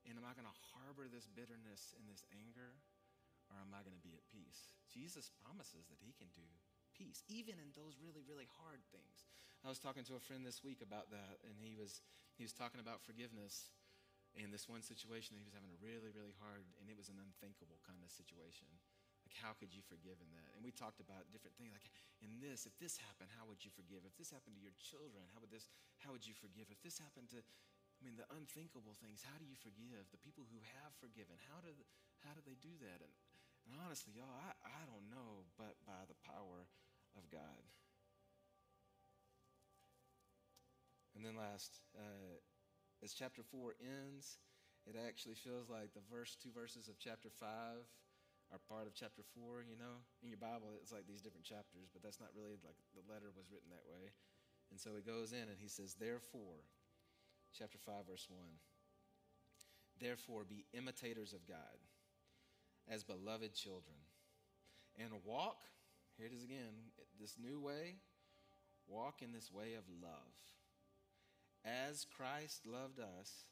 And 0.05 0.19
am 0.19 0.27
I 0.27 0.35
going 0.37 0.45
to 0.45 0.59
harbor 0.75 1.09
this 1.09 1.25
bitterness 1.25 1.95
and 1.97 2.05
this 2.05 2.21
anger? 2.29 2.75
Or 3.49 3.57
am 3.63 3.73
I 3.73 3.81
going 3.81 3.95
to 3.95 4.03
be 4.03 4.13
at 4.13 4.27
peace? 4.29 4.75
Jesus 4.91 5.31
promises 5.41 5.87
that 5.89 5.97
he 6.03 6.13
can 6.13 6.27
do 6.35 6.45
peace, 6.91 7.23
even 7.31 7.55
in 7.55 7.71
those 7.73 7.95
really, 8.03 8.21
really 8.27 8.51
hard 8.59 8.83
things. 8.91 9.25
I 9.63 9.71
was 9.71 9.79
talking 9.79 10.03
to 10.11 10.19
a 10.19 10.23
friend 10.23 10.43
this 10.43 10.59
week 10.59 10.83
about 10.83 11.07
that, 11.15 11.39
and 11.47 11.55
he 11.55 11.73
was, 11.73 12.03
he 12.35 12.43
was 12.43 12.51
talking 12.53 12.83
about 12.83 12.99
forgiveness 12.99 13.71
in 14.35 14.51
this 14.51 14.67
one 14.67 14.83
situation 14.83 15.35
that 15.35 15.41
he 15.41 15.47
was 15.47 15.55
having 15.55 15.71
a 15.71 15.79
really, 15.79 16.11
really 16.11 16.35
hard, 16.43 16.67
and 16.79 16.91
it 16.91 16.97
was 16.99 17.07
an 17.07 17.19
unthinkable 17.19 17.79
kind 17.87 18.03
of 18.03 18.11
situation. 18.11 18.67
Like, 19.23 19.33
how 19.41 19.57
could 19.57 19.73
you 19.73 19.81
forgive 19.81 20.21
in 20.21 20.29
that? 20.37 20.53
And 20.53 20.61
we 20.61 20.69
talked 20.69 21.01
about 21.01 21.25
different 21.33 21.57
things. 21.57 21.73
Like, 21.73 21.89
in 22.21 22.37
this, 22.37 22.69
if 22.69 22.75
this 22.77 22.99
happened, 22.99 23.33
how 23.33 23.47
would 23.49 23.63
you 23.63 23.73
forgive? 23.73 24.05
If 24.05 24.13
this 24.19 24.29
happened 24.29 24.59
to 24.59 24.63
your 24.63 24.75
children, 24.77 25.25
how 25.33 25.41
would 25.41 25.49
this? 25.49 25.65
How 26.03 26.13
would 26.13 26.27
you 26.27 26.37
forgive? 26.37 26.69
If 26.69 26.77
this 26.85 27.01
happened 27.01 27.33
to, 27.33 27.41
I 27.41 28.01
mean, 28.05 28.19
the 28.19 28.29
unthinkable 28.35 28.93
things, 29.01 29.25
how 29.25 29.39
do 29.41 29.47
you 29.47 29.57
forgive? 29.57 30.05
The 30.13 30.21
people 30.21 30.45
who 30.45 30.61
have 30.77 30.93
forgiven, 31.01 31.41
how 31.49 31.57
do 31.63 31.73
how 32.21 32.37
do 32.37 32.45
they 32.45 32.59
do 32.61 32.75
that? 32.85 33.01
And, 33.01 33.13
and 33.65 33.81
honestly, 33.81 34.13
y'all, 34.13 34.29
I, 34.29 34.53
I 34.61 34.83
don't 34.85 35.09
know, 35.09 35.47
but 35.57 35.73
by 35.89 36.05
the 36.05 36.17
power 36.21 36.69
of 37.17 37.25
God. 37.33 37.65
And 41.15 41.23
then 41.23 41.39
last, 41.39 41.79
uh, 41.95 42.37
as 43.03 43.13
chapter 43.13 43.43
four 43.43 43.75
ends, 43.81 44.37
it 44.85 44.95
actually 44.95 45.35
feels 45.35 45.69
like 45.69 45.93
the 45.93 46.05
verse, 46.11 46.37
two 46.37 46.53
verses 46.53 46.87
of 46.87 46.99
chapter 46.99 47.29
five 47.29 47.83
are 48.53 48.61
part 48.69 48.85
of 48.85 48.93
chapter 48.93 49.25
four, 49.33 49.65
you 49.65 49.75
know. 49.75 50.05
In 50.21 50.29
your 50.29 50.41
Bible, 50.41 50.77
it's 50.81 50.93
like 50.93 51.09
these 51.09 51.21
different 51.21 51.45
chapters, 51.45 51.89
but 51.89 52.05
that's 52.05 52.21
not 52.21 52.29
really 52.37 52.61
like 52.61 52.77
the 52.93 53.05
letter 53.09 53.33
was 53.33 53.49
written 53.49 53.73
that 53.73 53.85
way. 53.89 54.13
And 54.69 54.79
so 54.79 54.93
he 54.93 55.01
goes 55.01 55.33
in 55.33 55.49
and 55.49 55.57
he 55.57 55.67
says, 55.67 55.97
Therefore, 55.97 56.61
chapter 57.57 57.77
5, 57.77 58.05
verse 58.09 58.27
1, 58.29 58.39
therefore 59.99 60.43
be 60.43 60.65
imitators 60.73 61.33
of 61.33 61.47
God 61.47 61.79
as 62.89 63.03
beloved 63.03 63.53
children 63.53 63.97
and 64.99 65.11
walk, 65.23 65.57
here 66.17 66.27
it 66.27 66.33
is 66.33 66.43
again, 66.43 66.93
this 67.19 67.35
new 67.41 67.59
way, 67.59 67.95
walk 68.87 69.21
in 69.21 69.31
this 69.31 69.51
way 69.51 69.73
of 69.73 69.83
love. 70.01 70.35
As 71.65 72.05
Christ 72.05 72.61
loved 72.69 73.01
us 73.01 73.49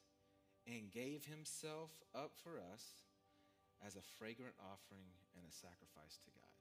and 0.70 0.94
gave 0.94 1.26
himself 1.26 1.90
up 2.14 2.38
for 2.38 2.62
us 2.62 3.02
as 3.82 3.98
a 3.98 4.06
fragrant 4.16 4.54
offering 4.62 5.10
and 5.34 5.42
a 5.42 5.50
sacrifice 5.50 6.22
to 6.22 6.30
God. 6.30 6.54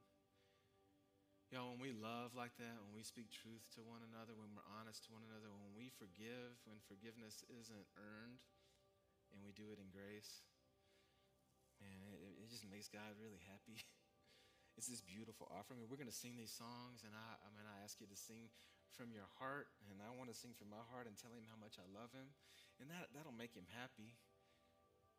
Y'all, 1.53 1.69
when 1.69 1.77
we 1.77 1.93
love 1.93 2.33
like 2.33 2.57
that, 2.57 2.81
when 2.81 2.97
we 2.97 3.05
speak 3.05 3.29
truth 3.29 3.61
to 3.77 3.85
one 3.85 4.01
another, 4.01 4.33
when 4.33 4.49
we're 4.57 4.65
honest 4.73 5.05
to 5.05 5.13
one 5.13 5.21
another, 5.29 5.53
when 5.53 5.69
we 5.77 5.93
forgive, 5.93 6.57
when 6.65 6.81
forgiveness 6.89 7.45
isn't 7.45 7.85
earned, 7.93 8.41
and 9.29 9.45
we 9.45 9.53
do 9.53 9.69
it 9.69 9.77
in 9.77 9.93
grace, 9.93 10.41
man, 11.77 12.01
it, 12.09 12.41
it 12.41 12.49
just 12.49 12.65
makes 12.65 12.89
God 12.89 13.13
really 13.21 13.45
happy. 13.45 13.77
it's 14.77 14.89
this 14.89 15.05
beautiful 15.05 15.45
offering. 15.53 15.85
We're 15.85 16.01
going 16.01 16.09
to 16.09 16.15
sing 16.15 16.33
these 16.33 16.53
songs, 16.53 17.05
and 17.05 17.13
I, 17.13 17.37
I 17.45 17.53
mean, 17.53 17.69
I 17.69 17.85
ask 17.85 18.01
you 18.01 18.09
to 18.09 18.17
sing 18.17 18.49
from 18.93 19.09
your 19.09 19.27
heart, 19.41 19.73
and 19.89 19.97
I 19.99 20.13
want 20.13 20.29
to 20.29 20.37
sing 20.37 20.53
from 20.53 20.69
my 20.69 20.81
heart 20.93 21.09
and 21.09 21.17
tell 21.17 21.33
him 21.33 21.45
how 21.49 21.57
much 21.57 21.81
I 21.81 21.87
love 21.89 22.13
him, 22.13 22.29
and 22.77 22.87
that, 22.93 23.09
that'll 23.11 23.35
make 23.35 23.57
him 23.57 23.65
happy. 23.73 24.13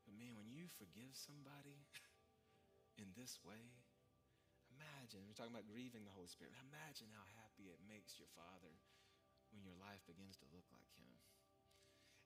But 0.07 0.15
man, 0.15 0.39
when 0.39 0.49
you 0.49 0.71
forgive 0.71 1.13
somebody 1.19 1.83
in 3.03 3.11
this 3.19 3.43
way, 3.43 3.75
imagine, 4.71 5.27
we're 5.27 5.35
talking 5.37 5.55
about 5.55 5.67
grieving 5.67 6.07
the 6.07 6.15
Holy 6.15 6.31
Spirit. 6.31 6.55
Imagine 6.71 7.11
how 7.11 7.27
happy 7.43 7.75
it 7.75 7.83
makes 7.85 8.17
your 8.17 8.31
Father 8.39 8.75
when 9.51 9.67
your 9.67 9.77
life 9.79 10.03
begins 10.07 10.39
to 10.43 10.47
look 10.55 10.67
like 10.71 10.91
Him. 10.95 11.11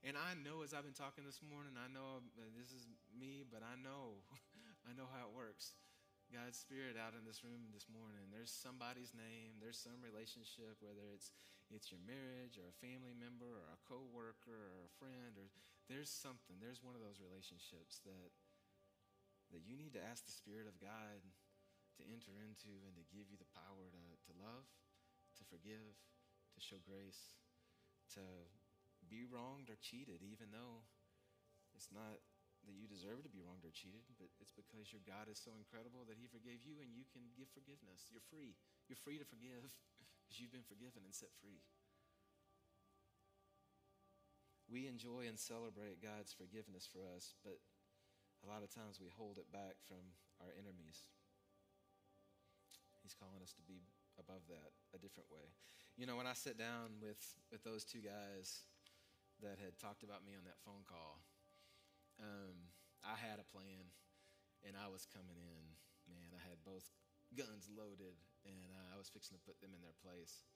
And 0.06 0.14
I 0.14 0.38
know 0.38 0.62
as 0.62 0.70
I've 0.76 0.86
been 0.86 0.94
talking 0.94 1.26
this 1.26 1.42
morning, 1.42 1.74
I 1.74 1.90
know 1.90 2.22
uh, 2.38 2.46
this 2.54 2.70
is 2.70 2.86
me, 3.10 3.42
but 3.42 3.66
I 3.66 3.74
know, 3.74 4.22
I 4.88 4.94
know 4.94 5.10
how 5.10 5.26
it 5.26 5.34
works. 5.34 5.74
God's 6.28 6.60
Spirit 6.60 7.00
out 7.00 7.16
in 7.16 7.24
this 7.24 7.40
room 7.40 7.72
this 7.72 7.88
morning. 7.88 8.28
There's 8.28 8.52
somebody's 8.52 9.16
name, 9.16 9.56
there's 9.64 9.80
some 9.80 10.04
relationship, 10.04 10.76
whether 10.84 11.08
it's 11.12 11.32
it's 11.68 11.92
your 11.92 12.00
marriage 12.04 12.56
or 12.56 12.68
a 12.68 12.80
family 12.80 13.12
member 13.12 13.48
or 13.48 13.68
a 13.72 13.80
coworker 13.84 14.72
or 14.72 14.88
a 14.88 14.96
friend 14.96 15.36
or 15.36 15.52
there's 15.88 16.08
something, 16.08 16.56
there's 16.60 16.84
one 16.84 16.96
of 16.96 17.04
those 17.04 17.20
relationships 17.20 18.00
that 18.04 18.32
that 19.52 19.64
you 19.64 19.80
need 19.80 19.96
to 19.96 20.04
ask 20.04 20.28
the 20.28 20.36
Spirit 20.36 20.68
of 20.68 20.76
God 20.76 21.24
to 21.96 22.02
enter 22.04 22.36
into 22.36 22.72
and 22.84 22.92
to 23.00 23.04
give 23.08 23.32
you 23.32 23.40
the 23.40 23.48
power 23.56 23.88
to, 23.88 24.04
to 24.28 24.32
love, 24.36 24.68
to 25.40 25.42
forgive, 25.48 25.96
to 26.52 26.60
show 26.60 26.76
grace, 26.84 27.40
to 28.12 28.24
be 29.08 29.24
wronged 29.24 29.72
or 29.72 29.80
cheated, 29.80 30.20
even 30.20 30.52
though 30.52 30.84
it's 31.72 31.88
not 31.88 32.20
that 32.66 32.74
you 32.74 32.90
deserve 32.90 33.22
to 33.22 33.32
be 33.32 33.42
wronged 33.42 33.62
or 33.62 33.70
cheated, 33.70 34.02
but 34.18 34.30
it's 34.42 34.54
because 34.54 34.90
your 34.90 35.04
God 35.06 35.30
is 35.30 35.38
so 35.38 35.54
incredible 35.54 36.02
that 36.08 36.18
He 36.18 36.26
forgave 36.26 36.66
you 36.66 36.82
and 36.82 36.90
you 36.90 37.06
can 37.10 37.30
give 37.38 37.50
forgiveness. 37.54 38.10
You're 38.10 38.24
free. 38.26 38.58
You're 38.90 39.00
free 39.00 39.20
to 39.20 39.28
forgive 39.28 39.70
because 40.26 40.38
you've 40.42 40.54
been 40.54 40.66
forgiven 40.66 41.06
and 41.06 41.14
set 41.14 41.30
free. 41.38 41.62
We 44.68 44.84
enjoy 44.84 45.24
and 45.24 45.40
celebrate 45.40 46.04
God's 46.04 46.36
forgiveness 46.36 46.84
for 46.84 47.00
us, 47.16 47.32
but 47.40 47.56
a 48.44 48.46
lot 48.46 48.60
of 48.60 48.68
times 48.68 49.00
we 49.00 49.08
hold 49.08 49.40
it 49.40 49.48
back 49.48 49.80
from 49.88 50.12
our 50.44 50.52
enemies. 50.52 51.08
He's 53.00 53.16
calling 53.16 53.40
us 53.40 53.56
to 53.56 53.64
be 53.64 53.88
above 54.20 54.44
that 54.52 54.76
a 54.92 55.00
different 55.00 55.32
way. 55.32 55.56
You 55.96 56.04
know, 56.04 56.20
when 56.20 56.28
I 56.28 56.36
sit 56.36 56.60
down 56.60 57.00
with, 57.00 57.18
with 57.50 57.64
those 57.64 57.82
two 57.82 58.04
guys 58.04 58.68
that 59.40 59.56
had 59.56 59.78
talked 59.78 60.02
about 60.02 60.26
me 60.26 60.36
on 60.36 60.44
that 60.44 60.60
phone 60.60 60.84
call, 60.84 61.22
um, 62.18 62.70
I 63.06 63.14
had 63.14 63.38
a 63.38 63.46
plan 63.46 63.94
and 64.66 64.74
I 64.74 64.90
was 64.90 65.06
coming 65.06 65.38
in. 65.38 65.62
Man, 66.10 66.34
I 66.34 66.42
had 66.42 66.58
both 66.66 66.86
guns 67.36 67.68
loaded 67.70 68.18
and 68.46 68.68
uh, 68.72 68.94
I 68.94 68.96
was 68.98 69.12
fixing 69.12 69.36
to 69.36 69.42
put 69.44 69.60
them 69.62 69.74
in 69.74 69.82
their 69.84 69.96
place. 70.02 70.46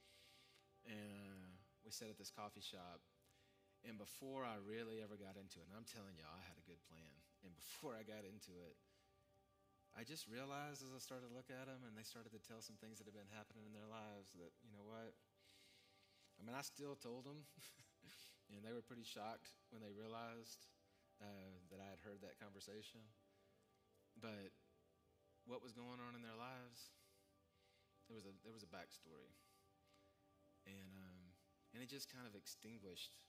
And 0.87 1.23
uh, 1.23 1.51
we 1.87 1.95
sat 1.95 2.11
at 2.11 2.19
this 2.19 2.33
coffee 2.33 2.65
shop 2.65 3.05
and 3.83 3.99
before 3.99 4.47
I 4.47 4.63
really 4.63 5.03
ever 5.03 5.19
got 5.19 5.35
into 5.35 5.59
it, 5.59 5.67
and 5.67 5.75
I'm 5.75 5.91
telling 5.91 6.15
y'all, 6.15 6.31
I 6.31 6.47
had 6.47 6.55
a 6.55 6.63
good 6.63 6.79
plan. 6.87 7.19
And 7.43 7.51
before 7.59 7.99
I 7.99 8.07
got 8.07 8.23
into 8.23 8.55
it, 8.63 8.79
I 9.99 10.07
just 10.07 10.31
realized 10.31 10.87
as 10.87 10.95
I 10.95 11.03
started 11.03 11.27
to 11.29 11.35
look 11.35 11.51
at 11.51 11.67
them 11.67 11.83
and 11.85 11.99
they 11.99 12.07
started 12.07 12.31
to 12.33 12.41
tell 12.41 12.63
some 12.63 12.79
things 12.79 13.03
that 13.03 13.11
had 13.11 13.19
been 13.19 13.29
happening 13.35 13.67
in 13.67 13.75
their 13.75 13.91
lives 13.91 14.33
that, 14.39 14.55
you 14.65 14.71
know 14.73 14.87
what? 14.87 15.13
I 16.39 16.47
mean, 16.47 16.57
I 16.57 16.65
still 16.65 16.97
told 16.97 17.29
them 17.29 17.45
And 18.53 18.61
they 18.61 18.77
were 18.77 18.85
pretty 18.85 19.07
shocked 19.07 19.49
when 19.73 19.81
they 19.81 19.89
realized 19.97 20.69
uh, 21.23 21.55
that 21.71 21.79
I 21.79 21.87
had 21.87 22.03
heard 22.03 22.19
that 22.27 22.43
conversation. 22.43 23.07
But 24.19 24.51
what 25.47 25.63
was 25.63 25.73
going 25.73 26.03
on 26.03 26.19
in 26.19 26.23
their 26.23 26.37
lives, 26.37 26.93
there 28.11 28.19
was 28.19 28.27
a, 28.27 28.35
there 28.43 28.53
was 28.53 28.67
a 28.67 28.71
backstory. 28.71 29.33
And, 30.67 30.95
um, 30.99 31.23
and 31.75 31.83
it 31.83 31.89
just 31.89 32.11
kind 32.11 32.27
of 32.27 32.35
extinguished 32.35 33.23